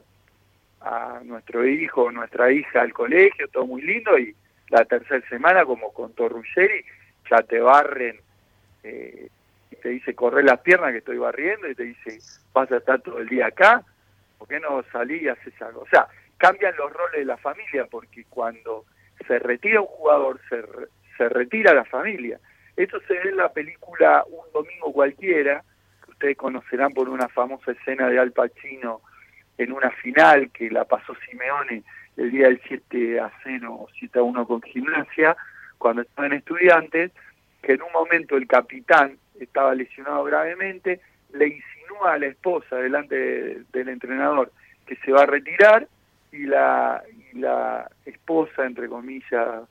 a 0.88 1.22
nuestro 1.24 1.66
hijo 1.66 2.04
o 2.04 2.12
nuestra 2.12 2.52
hija 2.52 2.82
al 2.82 2.94
colegio, 2.94 3.48
todo 3.50 3.66
muy 3.66 3.82
lindo, 3.82 4.18
y 4.18 4.36
la 4.70 4.86
tercera 4.86 5.28
semana, 5.28 5.66
como 5.66 5.92
con 5.94 6.14
Ruggeri, 6.16 6.84
ya 7.30 7.42
te 7.44 7.60
barren, 7.60 8.20
eh, 8.84 9.30
te 9.82 9.90
dice 9.90 10.16
corre 10.16 10.44
las 10.44 10.60
piernas 10.62 10.92
que 10.92 11.00
estoy 11.00 11.18
barriendo, 11.18 11.68
y 11.70 11.76
te 11.76 11.84
dice 11.84 12.20
vas 12.54 12.72
a 12.72 12.78
estar 12.78 13.02
todo 13.02 13.20
el 13.20 13.28
día 13.28 13.48
acá, 13.48 13.84
¿por 14.38 14.48
qué 14.48 14.60
no 14.60 14.84
salí 14.92 15.24
y 15.24 15.28
haces 15.28 15.62
algo? 15.62 15.82
O 15.82 15.88
sea, 15.88 16.08
cambian 16.38 16.76
los 16.78 16.92
roles 16.92 17.20
de 17.20 17.26
la 17.26 17.38
familia, 17.38 17.86
porque 17.86 18.24
cuando 18.30 18.86
se 19.28 19.40
retira 19.40 19.82
un 19.82 19.88
jugador, 19.88 20.40
se, 20.50 20.64
se 21.18 21.30
retira 21.30 21.74
la 21.74 21.86
familia. 21.86 22.40
Esto 22.76 23.00
se 23.08 23.14
ve 23.14 23.30
en 23.30 23.38
la 23.38 23.52
película 23.52 24.24
Un 24.30 24.52
Domingo 24.54 24.94
Cualquiera, 24.94 25.64
que 26.06 26.12
ustedes 26.12 26.38
conocerán 26.38 26.94
por 26.94 27.10
una 27.10 27.28
famosa 27.28 27.72
escena 27.72 28.08
de 28.08 28.20
Al 28.20 28.32
Pacino 28.32 29.02
en 29.58 29.72
una 29.72 29.92
final 29.92 30.50
que 30.52 30.70
la 30.70 30.86
pasó 30.86 31.16
Simeone 31.26 31.84
el 32.18 32.32
día 32.32 32.48
del 32.48 32.62
7 32.68 33.20
a 33.20 33.32
0 33.44 33.74
o 33.74 33.88
7 34.00 34.20
a 34.20 34.24
1 34.24 34.48
con 34.48 34.62
Gimnasia, 34.62 35.38
cuando 35.78 36.02
estaban 36.02 36.34
estudiantes, 36.34 37.12
que 37.62 37.74
en 37.74 37.82
un 37.82 37.92
momento 37.92 38.38
el 38.38 38.48
capitán 38.48 39.18
estaba 39.40 39.76
lesionado 39.76 40.24
gravemente, 40.24 41.00
le 41.34 41.48
insinúa 41.48 42.14
a 42.14 42.18
la 42.18 42.28
esposa 42.28 42.78
delante 42.78 43.64
del 43.72 43.90
entrenador 43.90 44.52
que 44.86 44.96
se 44.98 45.12
va 45.12 45.24
a 45.24 45.28
retirar 45.28 45.88
y 46.32 46.46
la, 46.46 47.04
la 47.34 47.90
esposa, 48.06 48.66
entre 48.66 48.88
comillas, 48.88 49.64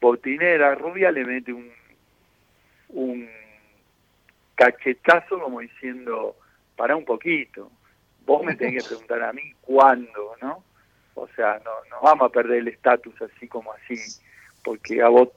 botinera, 0.00 0.74
rubia, 0.74 1.10
le 1.10 1.24
mete 1.24 1.52
un, 1.52 1.70
un 2.88 3.28
cachetazo 4.54 5.38
como 5.38 5.60
diciendo, 5.60 6.36
para 6.76 6.96
un 6.96 7.04
poquito, 7.04 7.70
vos 8.26 8.44
me 8.44 8.54
tenés 8.54 8.82
que 8.82 8.88
preguntar 8.88 9.22
a 9.22 9.32
mí 9.32 9.52
cuándo, 9.60 10.36
¿no? 10.40 10.64
O 11.14 11.28
sea, 11.28 11.60
no, 11.64 11.70
no 11.90 12.00
vamos 12.02 12.28
a 12.28 12.32
perder 12.32 12.58
el 12.58 12.68
estatus 12.68 13.14
así 13.22 13.48
como 13.48 13.72
así, 13.72 13.96
porque 14.64 15.02
a 15.02 15.08
vos, 15.08 15.28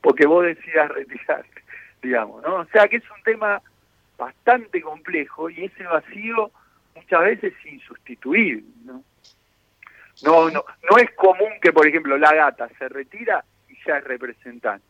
porque 0.00 0.26
vos 0.26 0.44
decidas 0.44 0.90
retirarte, 0.90 1.62
digamos, 2.02 2.42
¿no? 2.42 2.56
O 2.56 2.64
sea 2.66 2.88
que 2.88 2.96
es 2.96 3.10
un 3.10 3.22
tema 3.22 3.62
bastante 4.18 4.80
complejo 4.80 5.50
y 5.50 5.64
ese 5.64 5.84
vacío 5.84 6.50
muchas 6.94 7.20
veces 7.20 7.54
es 7.64 7.72
insustituible, 7.72 8.64
¿no? 8.84 9.02
No, 10.22 10.50
no, 10.50 10.64
no 10.88 10.98
es 10.98 11.10
común 11.16 11.52
que, 11.60 11.72
por 11.72 11.86
ejemplo, 11.86 12.16
la 12.18 12.32
gata 12.34 12.68
se 12.78 12.88
retira 12.88 13.44
y 13.68 13.76
ya 13.86 13.98
es 13.98 14.04
representante. 14.04 14.86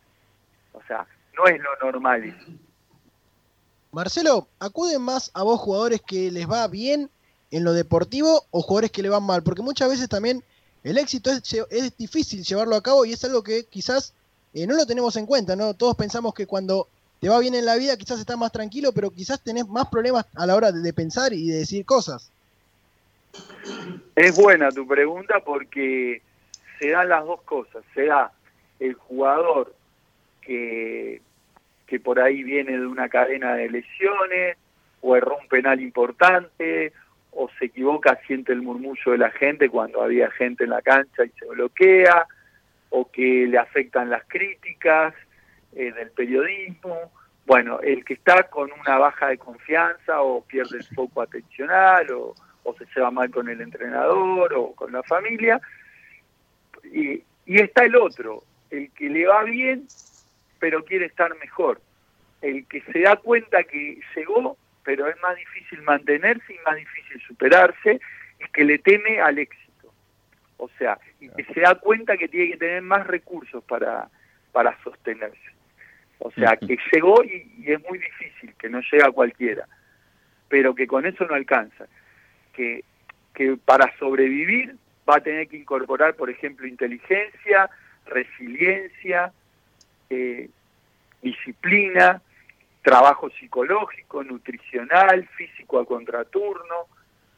O 0.73 0.83
sea, 0.83 1.07
no 1.37 1.47
es 1.47 1.61
lo 1.61 1.91
normal 1.91 2.35
Marcelo, 3.93 4.49
¿acuden 4.59 5.03
más 5.03 5.31
a 5.35 5.43
vos 5.43 5.61
jugadores 5.61 6.01
que 6.01 6.31
les 6.31 6.51
va 6.51 6.67
bien 6.67 7.11
en 7.53 7.65
lo 7.65 7.73
deportivo 7.73 8.47
o 8.51 8.63
jugadores 8.63 8.91
que 8.91 9.03
le 9.03 9.11
van 9.11 9.23
mal? 9.23 9.45
Porque 9.45 9.63
muchas 9.63 9.89
veces 9.89 10.09
también 10.09 10.43
el 10.83 10.99
éxito 10.99 11.31
es, 11.31 11.97
difícil 11.97 12.43
llevarlo 12.43 12.75
a 12.75 12.83
cabo 12.83 13.05
y 13.05 13.13
es 13.13 13.25
algo 13.25 13.45
que 13.45 13.65
quizás 13.67 14.15
eh, 14.53 14.67
no 14.67 14.75
lo 14.75 14.87
tenemos 14.87 15.17
en 15.17 15.27
cuenta, 15.27 15.55
¿no? 15.55 15.75
Todos 15.75 15.95
pensamos 15.95 16.35
que 16.35 16.47
cuando 16.47 16.89
te 17.21 17.29
va 17.29 17.39
bien 17.39 17.55
en 17.55 17.65
la 17.65 17.77
vida, 17.77 17.97
quizás 17.97 18.19
estás 18.19 18.37
más 18.37 18.51
tranquilo, 18.51 18.91
pero 18.93 19.11
quizás 19.11 19.41
tenés 19.45 19.69
más 19.69 19.87
problemas 19.89 20.27
a 20.35 20.45
la 20.45 20.57
hora 20.57 20.73
de, 20.73 20.93
pensar 20.93 21.33
y 21.33 21.49
de 21.49 21.59
decir 21.59 21.85
cosas. 21.85 22.33
Es 24.17 24.37
buena 24.37 24.71
tu 24.71 24.87
pregunta 24.87 25.41
porque 25.45 26.21
se 26.81 26.89
dan 26.89 27.09
las 27.09 27.25
dos 27.25 27.41
cosas. 27.43 27.85
Se 27.95 28.07
da 28.07 28.33
el 28.81 28.95
jugador 28.95 29.73
que, 30.41 31.23
que 31.87 32.01
por 32.01 32.19
ahí 32.19 32.43
viene 32.43 32.73
de 32.73 32.87
una 32.87 33.09
cadena 33.09 33.55
de 33.55 33.71
lesiones, 33.71 34.57
o 35.03 35.17
erró 35.17 35.37
un 35.37 35.49
penal 35.49 35.81
importante, 35.81 36.93
o 37.33 37.49
se 37.59 37.67
equivoca, 37.67 38.21
siente 38.27 38.53
el 38.53 38.63
murmullo 38.63 39.13
de 39.13 39.19
la 39.19 39.31
gente 39.31 39.69
cuando 39.69 40.03
había 40.03 40.31
gente 40.31 40.65
en 40.65 40.71
la 40.71 40.83
cancha 40.83 41.25
y 41.25 41.31
se 41.31 41.47
bloquea, 41.47 42.27
o 42.91 43.11
que 43.11 43.47
le 43.47 43.59
afectan 43.59 44.11
las 44.11 44.23
críticas, 44.29 45.15
eh, 45.75 45.93
del 45.93 46.11
periodismo. 46.11 47.11
Bueno, 47.47 47.81
el 47.81 48.05
que 48.05 48.15
está 48.15 48.45
con 48.45 48.71
una 48.73 48.99
baja 48.99 49.29
de 49.29 49.39
confianza 49.39 50.21
o 50.21 50.45
pierde 50.45 50.79
el 50.79 50.85
foco 50.85 51.23
atencional 51.23 52.07
o, 52.13 52.35
se 52.79 52.87
lleva 52.95 53.11
mal 53.11 53.31
con 53.31 53.49
el 53.49 53.61
entrenador 53.61 54.53
o 54.55 54.73
con 54.75 54.93
la 54.93 55.03
familia. 55.03 55.61
Y 56.85 57.23
Y 57.45 57.61
está 57.61 57.85
el 57.85 57.97
otro, 57.97 58.45
el 58.71 58.91
que 58.93 59.09
le 59.09 59.27
va 59.27 59.43
bien, 59.45 59.87
pero 60.61 60.85
quiere 60.85 61.07
estar 61.07 61.35
mejor. 61.39 61.81
El 62.41 62.67
que 62.67 62.83
se 62.83 63.01
da 63.01 63.17
cuenta 63.17 63.65
que 63.65 63.99
llegó, 64.15 64.57
pero 64.85 65.09
es 65.09 65.21
más 65.21 65.37
difícil 65.37 65.83
mantenerse 65.83 66.55
y 66.55 66.59
más 66.67 66.77
difícil 66.77 67.21
superarse, 67.27 68.01
y 68.41 68.51
que 68.53 68.65
le 68.65 68.79
teme 68.79 69.21
al 69.21 69.39
éxito. 69.39 69.93
O 70.57 70.69
sea, 70.79 70.99
y 71.21 71.29
que 71.31 71.45
se 71.53 71.61
da 71.61 71.75
cuenta 71.77 72.17
que 72.17 72.29
tiene 72.29 72.53
que 72.53 72.59
tener 72.59 72.83
más 72.83 73.07
recursos 73.07 73.63
para, 73.65 74.09
para 74.53 74.77
sostenerse. 74.83 75.39
O 76.19 76.31
sea, 76.31 76.57
que 76.57 76.79
llegó 76.93 77.25
y, 77.25 77.53
y 77.59 77.73
es 77.73 77.81
muy 77.89 77.99
difícil, 77.99 78.55
que 78.55 78.69
no 78.69 78.81
llega 78.93 79.11
cualquiera, 79.11 79.67
pero 80.49 80.75
que 80.75 80.87
con 80.87 81.05
eso 81.05 81.25
no 81.27 81.35
alcanza. 81.35 81.87
Que, 82.53 82.85
que 83.35 83.57
para 83.57 83.97
sobrevivir 83.99 84.77
va 85.09 85.17
a 85.17 85.21
tener 85.21 85.49
que 85.49 85.57
incorporar, 85.57 86.15
por 86.15 86.31
ejemplo, 86.31 86.67
inteligencia, 86.67 87.69
resiliencia, 88.07 89.33
eh, 90.11 90.49
disciplina, 91.23 92.23
trabajo 92.83 93.31
psicológico, 93.31 94.25
nutricional, 94.25 95.29
físico 95.37 95.79
a 95.79 95.87
contraturno, 95.87 96.87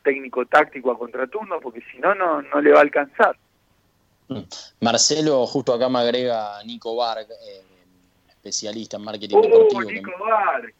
técnico-táctico 0.02 0.90
a 0.90 0.98
contraturno, 0.98 1.60
porque 1.60 1.82
si 1.92 1.98
no, 1.98 2.14
no 2.14 2.60
le 2.60 2.72
va 2.72 2.78
a 2.78 2.82
alcanzar. 2.82 3.36
Mm. 4.28 4.40
Marcelo, 4.80 5.46
justo 5.46 5.74
acá 5.74 5.88
me 5.88 5.98
agrega 5.98 6.62
Nico 6.64 6.96
Barg, 6.96 7.26
eh, 7.30 7.62
especialista 8.28 8.96
en 8.96 9.04
marketing 9.04 9.36
uh, 9.36 9.42
deportivo. 9.42 9.82
Nico 9.82 10.12
Barg. 10.18 10.74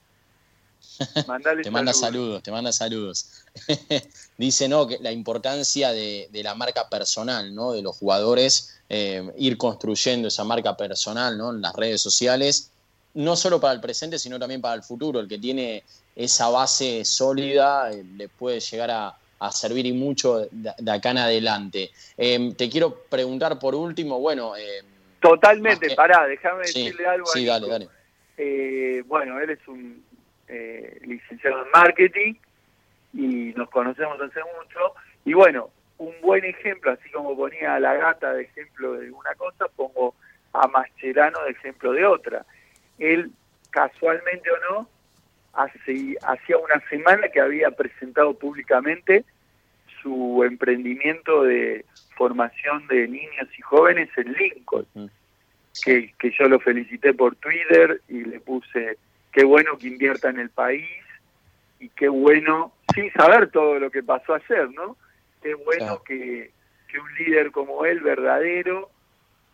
te 1.62 1.70
manda 1.70 1.92
saludos, 1.92 2.42
te 2.42 2.50
manda 2.50 2.72
saludos. 2.72 3.44
Dice 4.38 4.68
no 4.68 4.86
que 4.86 4.98
la 5.00 5.12
importancia 5.12 5.92
de, 5.92 6.28
la 6.32 6.54
marca 6.54 6.88
personal, 6.88 7.54
¿no? 7.54 7.72
De 7.72 7.82
los 7.82 7.96
jugadores, 7.96 8.80
eh, 8.88 9.30
ir 9.38 9.56
construyendo 9.56 10.28
esa 10.28 10.44
marca 10.44 10.76
personal, 10.76 11.36
¿no? 11.36 11.50
En 11.50 11.62
las 11.62 11.74
redes 11.74 12.00
sociales, 12.00 12.70
no 13.14 13.36
solo 13.36 13.60
para 13.60 13.74
el 13.74 13.80
presente, 13.80 14.18
sino 14.18 14.38
también 14.38 14.60
para 14.60 14.74
el 14.74 14.82
futuro. 14.82 15.20
El 15.20 15.28
que 15.28 15.38
tiene 15.38 15.82
esa 16.16 16.48
base 16.48 17.04
sólida 17.04 17.90
eh, 17.92 18.04
le 18.16 18.28
puede 18.28 18.60
llegar 18.60 18.90
a, 18.90 19.16
servir 19.50 19.84
y 19.84 19.92
mucho 19.92 20.48
de, 20.50 20.90
acá 20.90 21.10
en 21.10 21.18
adelante. 21.18 21.90
Em, 22.16 22.54
te 22.54 22.70
quiero 22.70 22.94
preguntar 23.10 23.58
por 23.58 23.74
último, 23.74 24.18
bueno. 24.18 24.56
Em, 24.56 24.86
Totalmente, 25.20 25.94
pará, 25.94 26.26
déjame 26.26 26.60
decirle 26.60 27.06
algo. 27.06 27.26
Sí, 27.26 27.44
dale, 27.44 27.68
dale. 27.68 27.88
Eh, 28.38 29.02
bueno, 29.06 29.38
él 29.38 29.50
es 29.50 29.68
un 29.68 30.02
eh, 30.48 30.98
licenciado 31.02 31.62
en 31.62 31.70
marketing 31.72 32.34
y 33.12 33.52
nos 33.54 33.68
conocemos 33.68 34.18
hace 34.18 34.40
mucho. 34.40 34.94
Y 35.26 35.34
bueno, 35.34 35.68
un 35.98 36.14
buen 36.22 36.44
ejemplo, 36.44 36.92
así 36.92 37.10
como 37.10 37.36
ponía 37.36 37.74
a 37.74 37.80
la 37.80 37.94
gata 37.94 38.32
de 38.32 38.44
ejemplo 38.44 38.94
de 38.94 39.10
una 39.10 39.34
cosa, 39.34 39.66
pongo 39.76 40.14
a 40.52 40.66
Mascherano 40.68 41.44
de 41.44 41.50
ejemplo 41.50 41.92
de 41.92 42.06
otra. 42.06 42.44
Él, 42.98 43.30
casualmente 43.70 44.50
o 44.50 44.72
no, 44.72 44.88
hacía 45.52 46.58
una 46.58 46.80
semana 46.88 47.28
que 47.28 47.40
había 47.40 47.70
presentado 47.70 48.34
públicamente 48.34 49.24
su 50.02 50.42
emprendimiento 50.44 51.44
de 51.44 51.84
formación 52.16 52.86
de 52.88 53.08
niños 53.08 53.48
y 53.56 53.62
jóvenes 53.62 54.08
en 54.16 54.32
Lincoln, 54.32 54.86
que, 55.84 56.12
que 56.18 56.30
yo 56.38 56.48
lo 56.48 56.60
felicité 56.60 57.14
por 57.14 57.36
Twitter 57.36 58.00
y 58.08 58.24
le 58.24 58.40
puse 58.40 58.98
qué 59.32 59.44
bueno 59.44 59.76
que 59.78 59.88
invierta 59.88 60.30
en 60.30 60.38
el 60.38 60.50
país 60.50 60.88
y 61.80 61.88
qué 61.90 62.08
bueno, 62.08 62.72
sin 62.94 63.12
saber 63.12 63.50
todo 63.50 63.78
lo 63.78 63.90
que 63.90 64.02
pasó 64.02 64.34
ayer, 64.34 64.70
¿no? 64.70 64.96
Qué 65.42 65.54
bueno 65.54 66.02
que, 66.02 66.50
un 66.98 67.14
líder 67.16 67.50
como 67.50 67.84
él, 67.84 67.98
verdadero, 68.00 68.88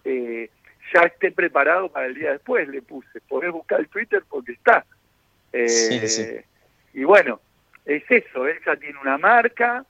eh, 0.04 0.50
ya 0.92 1.02
esté 1.02 1.30
preparado 1.30 1.90
para 1.90 2.06
el 2.06 2.14
día 2.14 2.32
después, 2.32 2.68
le 2.68 2.82
puse. 2.82 3.20
Podés 3.28 3.52
buscar 3.52 3.80
el 3.80 3.88
Twitter 3.88 4.22
porque 4.28 4.52
está. 4.52 4.84
Eh, 5.52 6.44
y 6.94 7.04
bueno, 7.04 7.40
es 7.84 8.02
eso, 8.08 8.46
él 8.46 8.58
ya 8.64 8.76
tiene 8.76 8.98
una 9.00 9.18
marca 9.18 9.84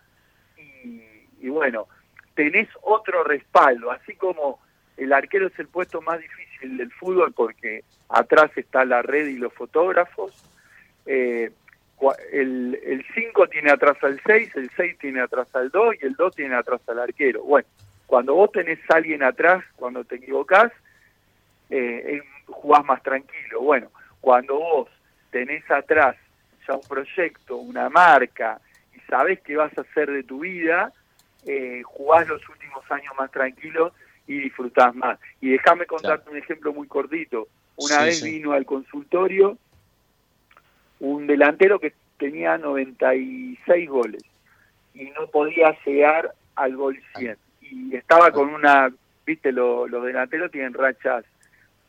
y, 0.56 1.02
y 1.40 1.48
bueno, 1.48 1.86
tenés 2.34 2.68
otro 2.82 3.24
respaldo, 3.24 3.90
así 3.90 4.14
como 4.14 4.60
el 4.96 5.12
arquero 5.12 5.46
es 5.46 5.58
el 5.58 5.68
puesto 5.68 6.00
más 6.02 6.20
difícil 6.20 6.76
del 6.76 6.90
fútbol 6.92 7.32
porque 7.32 7.84
atrás 8.08 8.50
está 8.56 8.84
la 8.84 9.02
red 9.02 9.26
y 9.26 9.36
los 9.36 9.52
fotógrafos. 9.52 10.32
Eh, 11.06 11.50
el 12.32 13.04
5 13.14 13.48
tiene 13.48 13.70
atrás 13.70 13.96
al 14.02 14.20
6, 14.24 14.56
el 14.56 14.70
6 14.74 14.98
tiene 14.98 15.20
atrás 15.20 15.48
al 15.54 15.70
2 15.70 15.96
y 16.00 16.06
el 16.06 16.14
2 16.14 16.34
tiene 16.34 16.54
atrás 16.54 16.80
al 16.86 16.98
arquero. 16.98 17.42
Bueno, 17.42 17.68
cuando 18.10 18.34
vos 18.34 18.50
tenés 18.50 18.80
a 18.90 18.96
alguien 18.96 19.22
atrás, 19.22 19.64
cuando 19.76 20.02
te 20.02 20.16
equivocás, 20.16 20.72
eh, 21.70 22.20
jugás 22.46 22.84
más 22.84 23.00
tranquilo. 23.04 23.60
Bueno, 23.60 23.92
cuando 24.20 24.56
vos 24.56 24.88
tenés 25.30 25.70
atrás 25.70 26.16
ya 26.66 26.74
un 26.74 26.82
proyecto, 26.88 27.58
una 27.58 27.88
marca, 27.88 28.60
y 28.96 28.98
sabés 29.08 29.38
qué 29.42 29.54
vas 29.54 29.70
a 29.78 29.82
hacer 29.82 30.10
de 30.10 30.24
tu 30.24 30.40
vida, 30.40 30.92
eh, 31.46 31.82
jugás 31.84 32.26
los 32.26 32.46
últimos 32.48 32.82
años 32.90 33.14
más 33.16 33.30
tranquilos 33.30 33.92
y 34.26 34.40
disfrutás 34.40 34.92
más. 34.96 35.20
Y 35.40 35.50
déjame 35.50 35.86
contarte 35.86 36.30
un 36.30 36.36
ejemplo 36.36 36.72
muy 36.72 36.88
cortito. 36.88 37.46
Una 37.76 38.02
vez 38.02 38.24
vino 38.24 38.54
al 38.54 38.66
consultorio 38.66 39.56
un 40.98 41.28
delantero 41.28 41.78
que 41.78 41.94
tenía 42.18 42.58
96 42.58 43.88
goles 43.88 44.24
y 44.94 45.04
no 45.10 45.28
podía 45.28 45.78
llegar 45.86 46.34
al 46.56 46.74
gol 46.74 47.00
100. 47.16 47.38
Y 47.70 47.96
estaba 47.96 48.30
con 48.32 48.52
una, 48.52 48.92
viste, 49.24 49.52
los 49.52 49.90
delanteros 49.90 50.50
tienen 50.50 50.74
rachas 50.74 51.24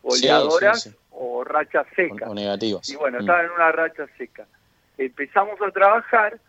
goleadoras 0.03 0.95
o 1.11 1.43
rachas 1.43 1.87
secas. 1.95 2.29
O, 2.29 2.35
negativas. 2.35 2.87
Y 2.89 2.95
bueno, 2.95 3.17
mm. 3.17 3.21
estaba 3.21 3.43
en 3.43 3.51
una 3.51 3.71
racha 3.71 4.07
seca. 4.17 4.45
Empezamos 4.97 5.59
a 5.61 5.71
trabajar 5.71 6.39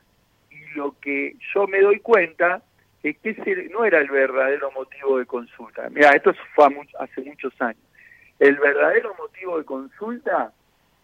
y 0.51 0.77
lo 0.77 0.97
que 1.01 1.37
yo 1.55 1.67
me 1.67 1.81
doy 1.81 2.01
cuenta 2.01 2.63
es 3.03 3.19
que 3.19 3.31
ese 3.31 3.69
no 3.71 3.85
era 3.85 3.99
el 3.99 4.11
verdadero 4.11 4.71
motivo 4.73 5.19
de 5.19 5.27
consulta. 5.27 5.89
Mira, 5.91 6.11
esto 6.11 6.33
fue 6.55 6.67
hace 6.99 7.21
muchos 7.23 7.53
años. 7.61 7.83
El 8.39 8.57
verdadero 8.57 9.15
motivo 9.19 9.59
de 9.59 9.65
consulta 9.65 10.53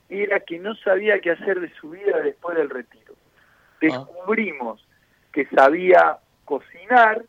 era 0.08 0.40
que 0.40 0.58
no 0.58 0.74
sabía 0.76 1.20
qué 1.20 1.32
hacer 1.32 1.60
de 1.60 1.72
su 1.74 1.90
vida 1.90 2.18
después 2.20 2.56
del 2.56 2.70
retiro. 2.70 3.14
Ah. 3.14 3.76
Descubrimos 3.80 4.86
que 5.32 5.46
sabía 5.46 6.18
cocinar, 6.44 7.24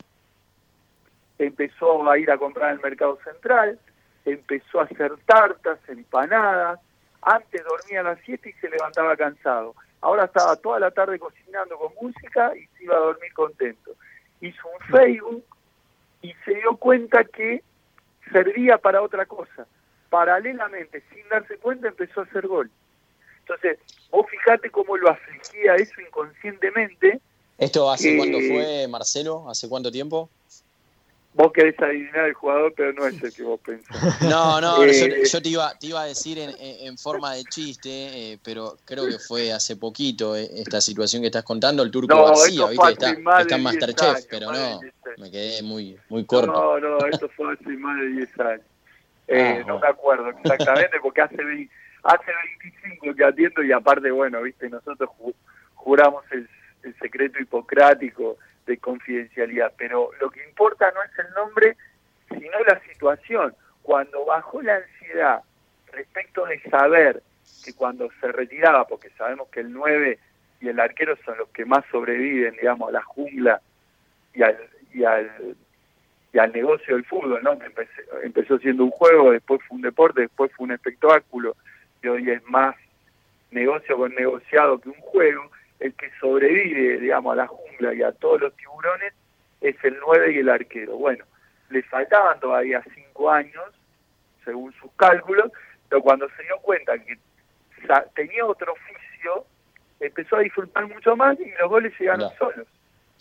empezó 1.46 2.08
a 2.10 2.18
ir 2.18 2.30
a 2.30 2.38
comprar 2.38 2.72
el 2.72 2.80
mercado 2.80 3.18
central, 3.24 3.78
empezó 4.24 4.80
a 4.80 4.84
hacer 4.84 5.12
tartas, 5.26 5.78
empanadas, 5.88 6.80
antes 7.22 7.64
dormía 7.64 8.00
a 8.00 8.04
las 8.04 8.18
7 8.24 8.48
y 8.48 8.52
se 8.60 8.70
levantaba 8.70 9.16
cansado. 9.16 9.74
Ahora 10.00 10.24
estaba 10.24 10.56
toda 10.56 10.80
la 10.80 10.90
tarde 10.90 11.18
cocinando 11.18 11.76
con 11.76 11.92
música 12.00 12.52
y 12.56 12.66
se 12.76 12.84
iba 12.84 12.96
a 12.96 13.00
dormir 13.00 13.32
contento 13.34 13.94
hizo 14.40 14.68
un 14.68 14.86
Facebook 14.96 15.44
y 16.22 16.32
se 16.44 16.54
dio 16.54 16.76
cuenta 16.76 17.24
que 17.24 17.62
servía 18.32 18.78
para 18.78 19.02
otra 19.02 19.26
cosa. 19.26 19.66
Paralelamente, 20.08 21.02
sin 21.12 21.28
darse 21.28 21.56
cuenta, 21.58 21.88
empezó 21.88 22.20
a 22.20 22.24
hacer 22.24 22.46
gol. 22.46 22.70
Entonces, 23.40 23.78
vos 24.10 24.26
fijate 24.28 24.70
cómo 24.70 24.96
lo 24.96 25.10
afligía 25.10 25.76
eso 25.76 26.00
inconscientemente. 26.00 27.20
¿Esto 27.58 27.90
hace 27.90 28.16
cuánto 28.16 28.38
fue, 28.38 28.86
Marcelo? 28.88 29.48
¿Hace 29.48 29.68
cuánto 29.68 29.90
tiempo? 29.90 30.28
Vos 31.34 31.52
querés 31.52 31.78
adivinar 31.80 32.26
el 32.26 32.34
jugador, 32.34 32.72
pero 32.76 32.92
no 32.92 33.06
es 33.06 33.22
el 33.22 33.32
que 33.32 33.42
vos 33.42 33.60
pensás. 33.60 34.20
No, 34.30 34.60
no, 34.60 34.82
eh, 34.84 35.22
yo, 35.24 35.42
te, 35.42 35.48
iba, 35.48 35.72
te 35.78 35.88
iba 35.88 36.02
a 36.02 36.06
decir 36.06 36.38
en, 36.38 36.98
forma 36.98 37.34
de 37.34 37.44
chiste, 37.44 37.90
eh, 37.90 38.38
pero 38.42 38.76
creo 38.84 39.06
que 39.06 39.18
fue 39.18 39.52
hace 39.52 39.76
poquito 39.76 40.36
eh, 40.36 40.48
esta 40.56 40.80
situación 40.80 41.22
que 41.22 41.26
estás 41.26 41.44
contando, 41.44 41.82
el 41.82 41.90
turco 41.90 42.24
García, 42.24 42.66
¿viste? 42.68 42.90
Está, 42.90 43.40
está 43.40 43.56
en 43.56 43.62
Masterchef, 43.62 44.26
pero 44.28 44.52
no, 44.52 44.80
me 45.18 45.30
quedé 45.30 45.62
muy, 45.62 45.96
muy 46.08 46.24
corto. 46.24 46.52
No, 46.52 46.78
no, 46.80 47.06
esto 47.06 47.28
fue 47.36 47.52
hace 47.52 47.68
más 47.70 47.98
de 48.00 48.06
10 48.08 48.40
años. 48.40 48.62
Ah, 49.32 49.62
no 49.64 49.78
me 49.78 49.86
acuerdo 49.86 50.28
exactamente, 50.30 50.98
porque 51.02 51.20
hace, 51.20 51.36
hace 51.36 52.32
25 52.58 53.14
que 53.14 53.24
atiendo 53.24 53.62
y 53.62 53.70
aparte, 53.70 54.10
bueno, 54.10 54.42
viste, 54.42 54.68
nosotros 54.68 55.08
juramos 55.74 56.24
el, 56.32 56.48
el 56.82 56.98
secreto 56.98 57.38
hipocrático 57.40 58.38
de 58.70 58.78
confidencialidad, 58.78 59.72
pero 59.76 60.10
lo 60.20 60.30
que 60.30 60.44
importa 60.44 60.92
no 60.92 61.02
es 61.02 61.10
el 61.18 61.34
nombre, 61.34 61.76
sino 62.28 62.58
la 62.64 62.80
situación. 62.88 63.54
Cuando 63.82 64.24
bajó 64.24 64.62
la 64.62 64.76
ansiedad 64.76 65.42
respecto 65.92 66.46
de 66.46 66.60
saber 66.70 67.22
que 67.64 67.74
cuando 67.74 68.08
se 68.20 68.30
retiraba, 68.30 68.86
porque 68.86 69.10
sabemos 69.10 69.48
que 69.48 69.60
el 69.60 69.72
9 69.72 70.18
y 70.60 70.68
el 70.68 70.78
arquero 70.78 71.16
son 71.24 71.38
los 71.38 71.48
que 71.48 71.64
más 71.64 71.84
sobreviven, 71.90 72.54
digamos, 72.54 72.88
a 72.90 72.92
la 72.92 73.02
jungla 73.02 73.60
y 74.34 74.42
al, 74.42 74.56
y 74.94 75.02
al, 75.04 75.56
y 76.32 76.38
al 76.38 76.52
negocio 76.52 76.94
del 76.94 77.04
fútbol, 77.04 77.42
¿no? 77.42 77.58
empezó 78.22 78.58
siendo 78.58 78.84
un 78.84 78.90
juego, 78.90 79.32
después 79.32 79.60
fue 79.66 79.76
un 79.76 79.82
deporte, 79.82 80.20
después 80.20 80.52
fue 80.52 80.66
un 80.66 80.72
espectáculo, 80.72 81.56
y 82.02 82.08
hoy 82.08 82.30
es 82.30 82.44
más 82.44 82.76
negocio 83.50 83.96
con 83.96 84.14
negociado 84.14 84.78
que 84.78 84.90
un 84.90 85.00
juego 85.00 85.50
el 85.80 85.94
que 85.94 86.10
sobrevive, 86.20 86.98
digamos, 86.98 87.32
a 87.32 87.36
la 87.36 87.46
jungla 87.46 87.94
y 87.94 88.02
a 88.02 88.12
todos 88.12 88.40
los 88.40 88.56
tiburones 88.56 89.12
es 89.60 89.76
el 89.82 89.98
9 90.00 90.32
y 90.32 90.38
el 90.38 90.48
arquero. 90.48 90.96
Bueno, 90.96 91.24
le 91.70 91.82
faltaban 91.84 92.38
todavía 92.40 92.82
cinco 92.94 93.30
años, 93.30 93.64
según 94.44 94.72
sus 94.74 94.90
cálculos, 94.92 95.50
pero 95.88 96.02
cuando 96.02 96.28
se 96.36 96.42
dio 96.42 96.58
cuenta 96.58 96.98
que 96.98 97.18
tenía 98.14 98.44
otro 98.44 98.72
oficio, 98.72 99.46
empezó 99.98 100.36
a 100.36 100.40
disfrutar 100.40 100.86
mucho 100.86 101.16
más 101.16 101.38
y 101.40 101.50
los 101.60 101.68
goles 101.68 101.92
llegaron 101.98 102.30
solos. 102.38 102.66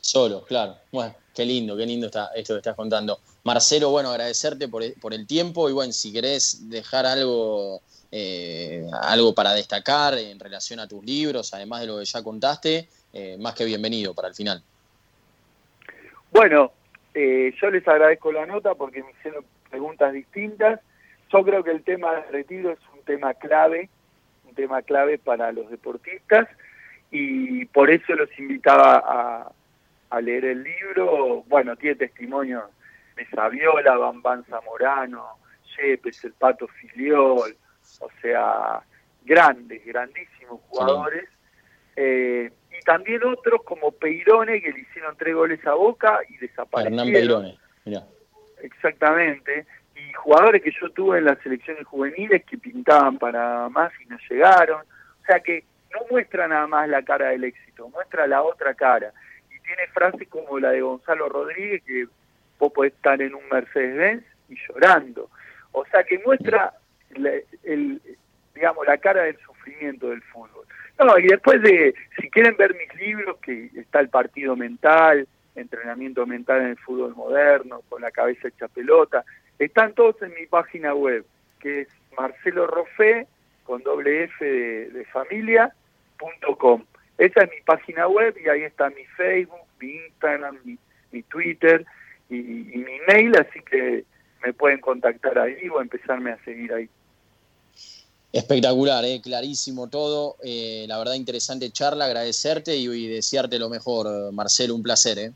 Solo, 0.02 0.44
claro. 0.44 0.76
Bueno, 0.92 1.16
qué 1.36 1.46
lindo, 1.46 1.76
qué 1.78 1.86
lindo 1.86 2.08
está 2.08 2.32
esto 2.36 2.54
que 2.54 2.60
estás 2.60 2.76
contando. 2.76 3.20
Marcelo, 3.44 3.90
bueno, 3.90 4.10
agradecerte 4.10 4.68
por, 4.68 4.84
el 4.84 5.28
tiempo 5.28 5.70
y 5.70 5.74
bueno, 5.74 5.92
si 5.92 6.12
querés 6.12 6.70
dejar 6.70 7.06
algo, 7.06 7.82
eh, 8.12 8.86
algo 9.02 9.34
para 9.34 9.54
destacar 9.54 10.18
en 10.18 10.40
relación 10.40 10.80
a 10.80 10.88
tus 10.88 11.04
libros, 11.04 11.54
además 11.54 11.82
de 11.82 11.88
lo 11.88 12.00
que 12.00 12.06
ya 12.06 12.24
contaste, 12.24 12.88
eh, 13.14 13.38
más 13.40 13.56
que 13.56 13.66
bienvenido 13.66 14.14
para 14.14 14.28
el 14.28 14.36
final. 14.36 14.62
Bueno, 16.32 16.72
eh, 17.14 17.54
yo 17.60 17.70
les 17.72 17.88
agradezco 17.88 18.32
la 18.32 18.46
nota 18.46 18.76
porque 18.76 19.04
me 19.04 19.12
hicieron 19.12 19.44
preguntas 19.70 20.14
distintas. 20.14 20.80
Yo 21.32 21.44
creo 21.44 21.64
que 21.64 21.72
el 21.72 21.84
tema 21.84 22.14
del 22.14 22.32
retiro 22.32 22.72
es 22.72 22.80
un 22.94 23.02
tema 23.04 23.34
clave, 23.34 23.90
un 24.48 24.56
tema 24.56 24.82
clave 24.82 25.18
para 25.18 25.52
los 25.52 25.70
deportistas 25.70 26.48
y 27.12 27.66
por 27.66 27.90
eso 27.90 28.14
los 28.14 28.30
invitaba 28.38 29.04
a, 29.06 29.52
a 30.10 30.22
leer 30.22 30.46
el 30.46 30.64
libro. 30.64 31.44
Bueno, 31.48 31.76
tiene 31.76 31.96
testimonio 31.96 32.70
de 33.16 33.26
Saviola, 33.28 33.98
Bambán 33.98 34.44
Zamorano, 34.46 35.38
Yepes, 35.78 36.24
el 36.26 36.34
Pato 36.34 36.68
Filiol, 36.68 37.56
o 38.00 38.10
sea, 38.22 38.82
grandes, 39.24 39.86
grandísimos 39.86 40.62
jugadores. 40.68 41.28
Eh, 41.96 42.52
y 42.72 42.82
también 42.86 43.24
otros 43.24 43.64
como 43.64 43.92
Peirone, 43.92 44.62
que 44.62 44.72
le 44.72 44.80
hicieron 44.80 45.16
tres 45.18 45.36
goles 45.36 45.66
a 45.66 45.74
Boca 45.74 46.20
y 46.30 46.38
desaparecieron. 46.38 47.00
Hernán 47.00 47.14
Peirone, 47.14 47.58
mira. 47.86 48.04
Exactamente. 48.62 49.66
Y 49.96 50.14
jugadores 50.14 50.64
que 50.64 50.72
yo 50.72 50.90
tuve 50.92 51.18
en 51.18 51.26
las 51.26 51.40
selecciones 51.40 51.86
juveniles 51.86 52.46
que 52.46 52.58
pintaban 52.58 53.18
para 53.18 53.68
más 53.70 53.92
y 54.02 54.06
no 54.06 54.18
llegaron. 54.30 54.82
O 54.82 55.26
sea 55.26 55.40
que 55.42 55.66
no 55.94 56.00
muestra 56.10 56.48
nada 56.48 56.68
más 56.68 56.88
la 56.88 57.04
cara 57.04 57.30
del 57.30 57.44
éxito, 57.44 57.90
muestra 57.90 58.28
la 58.28 58.44
otra 58.44 58.74
cara. 58.74 59.12
Tiene 59.70 59.88
frases 59.94 60.28
como 60.30 60.58
la 60.58 60.72
de 60.72 60.82
Gonzalo 60.82 61.30
Rodríguez, 61.30 61.84
que 61.84 62.08
vos 62.58 62.74
podés 62.74 62.92
estar 62.94 63.22
en 63.22 63.36
un 63.36 63.48
Mercedes-Benz 63.52 64.24
y 64.50 64.56
llorando. 64.68 65.30
O 65.74 65.86
sea 65.86 66.04
que 66.04 66.18
muestra 66.26 66.74
el, 67.64 68.02
digamos, 68.56 68.88
la 68.88 68.98
cara 68.98 69.26
del 69.26 69.38
sufrimiento 69.38 70.10
del 70.10 70.24
fútbol. 70.24 70.66
No, 70.98 71.20
y 71.20 71.28
después 71.28 71.62
de, 71.62 71.94
si 72.20 72.32
quieren 72.32 72.58
ver 72.58 72.76
mis 72.76 72.92
libros, 72.96 73.38
que 73.42 73.70
está 73.76 74.00
el 74.00 74.10
partido 74.10 74.56
mental, 74.56 75.28
entrenamiento 75.54 76.26
mental 76.26 76.62
en 76.62 76.68
el 76.70 76.78
fútbol 76.78 77.16
moderno, 77.16 77.84
con 77.90 78.02
la 78.02 78.10
cabeza 78.10 78.48
hecha 78.48 78.68
pelota, 78.70 79.24
están 79.60 79.94
todos 79.94 80.20
en 80.24 80.34
mi 80.34 80.48
página 80.48 80.96
web, 80.96 81.26
que 81.60 81.82
es 81.82 81.90
Marcelo 82.18 82.66
Rofé, 82.66 83.28
con 83.66 83.84
doble 83.84 84.24
F 84.24 84.44
de, 84.44 85.06
familia.com. 85.06 86.84
Esa 87.20 87.44
es 87.44 87.52
mi 87.52 87.62
página 87.64 88.08
web 88.08 88.36
y 88.44 88.50
ahí 88.50 88.64
está 88.64 88.90
mi 88.90 89.06
Facebook, 89.18 89.60
mi 89.80 89.92
Instagram, 90.08 90.58
mi, 90.64 91.22
Twitter 91.24 91.86
y, 92.30 92.38
y 92.38 92.78
mi 92.78 93.00
mail, 93.08 93.38
así 93.38 93.60
que 93.62 94.06
me 94.44 94.54
pueden 94.54 94.80
contactar 94.80 95.38
ahí 95.38 95.70
o 95.70 95.82
empezarme 95.82 96.32
a 96.32 96.44
seguir 96.44 96.74
ahí. 96.74 96.90
Espectacular, 98.32 99.04
eh, 99.06 99.22
clarísimo 99.22 99.90
todo. 99.90 100.36
Eh, 100.44 100.86
la 100.88 101.00
verdad, 101.00 101.16
interesante 101.16 101.72
charla, 101.72 102.06
agradecerte 102.06 102.76
y, 102.76 103.08
desearte 103.08 103.58
lo 103.58 103.70
mejor, 103.70 104.32
Marcelo, 104.32 104.76
un 104.76 104.84
placer. 104.84 105.18
Eh. 105.18 105.32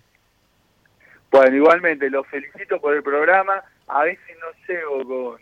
Bueno, 1.32 1.56
igualmente, 1.56 2.10
los 2.10 2.28
felicito 2.28 2.80
por 2.80 2.96
el 2.96 3.02
programa. 3.02 3.64
A 3.88 4.04
veces 4.04 4.38
no 4.40 4.68
llego 4.68 5.08
con, 5.08 5.42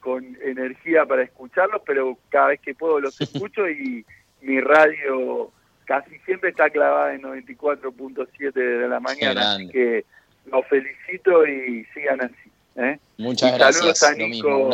con 0.00 0.38
energía 0.40 1.04
para 1.04 1.22
escucharlos, 1.22 1.82
pero 1.84 2.16
cada 2.28 2.48
vez 2.48 2.60
que 2.60 2.74
puedo 2.74 3.00
los 3.00 3.20
escucho 3.20 3.68
y 3.68 4.06
mi 4.40 4.60
radio 4.60 5.50
casi 5.88 6.18
siempre 6.26 6.50
está 6.50 6.68
clavada 6.68 7.14
en 7.14 7.22
94.7 7.22 8.52
de 8.52 8.88
la 8.88 9.00
mañana. 9.00 9.54
Así 9.54 9.68
que 9.70 10.04
los 10.52 10.66
felicito 10.66 11.46
y 11.46 11.84
sigan 11.94 12.20
así. 12.20 12.50
¿eh? 12.76 12.98
Muchas 13.16 13.54
gracias. 13.54 14.02
A 14.02 14.14
Nico 14.14 14.70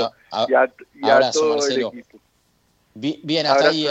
y 0.51 0.55
a, 1.09 1.31
todo 1.31 1.67
el 1.67 1.83
equipo. 1.83 2.19
Bien, 2.95 3.47
hasta 3.47 3.69
ahí, 3.69 3.87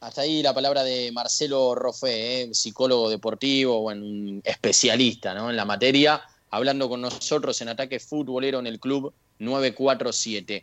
hasta 0.00 0.20
ahí 0.20 0.42
la 0.42 0.52
palabra 0.52 0.84
de 0.84 1.10
Marcelo 1.12 1.74
Rofé, 1.74 2.42
¿eh? 2.42 2.54
psicólogo 2.54 3.08
deportivo, 3.08 3.80
bueno, 3.80 4.40
especialista 4.44 5.34
¿no? 5.34 5.50
en 5.50 5.56
la 5.56 5.64
materia, 5.64 6.20
hablando 6.50 6.90
con 6.90 7.00
nosotros 7.00 7.60
en 7.62 7.70
Ataque 7.70 8.00
Futbolero 8.00 8.58
en 8.58 8.66
el 8.66 8.78
Club 8.78 9.14
947. 9.38 10.54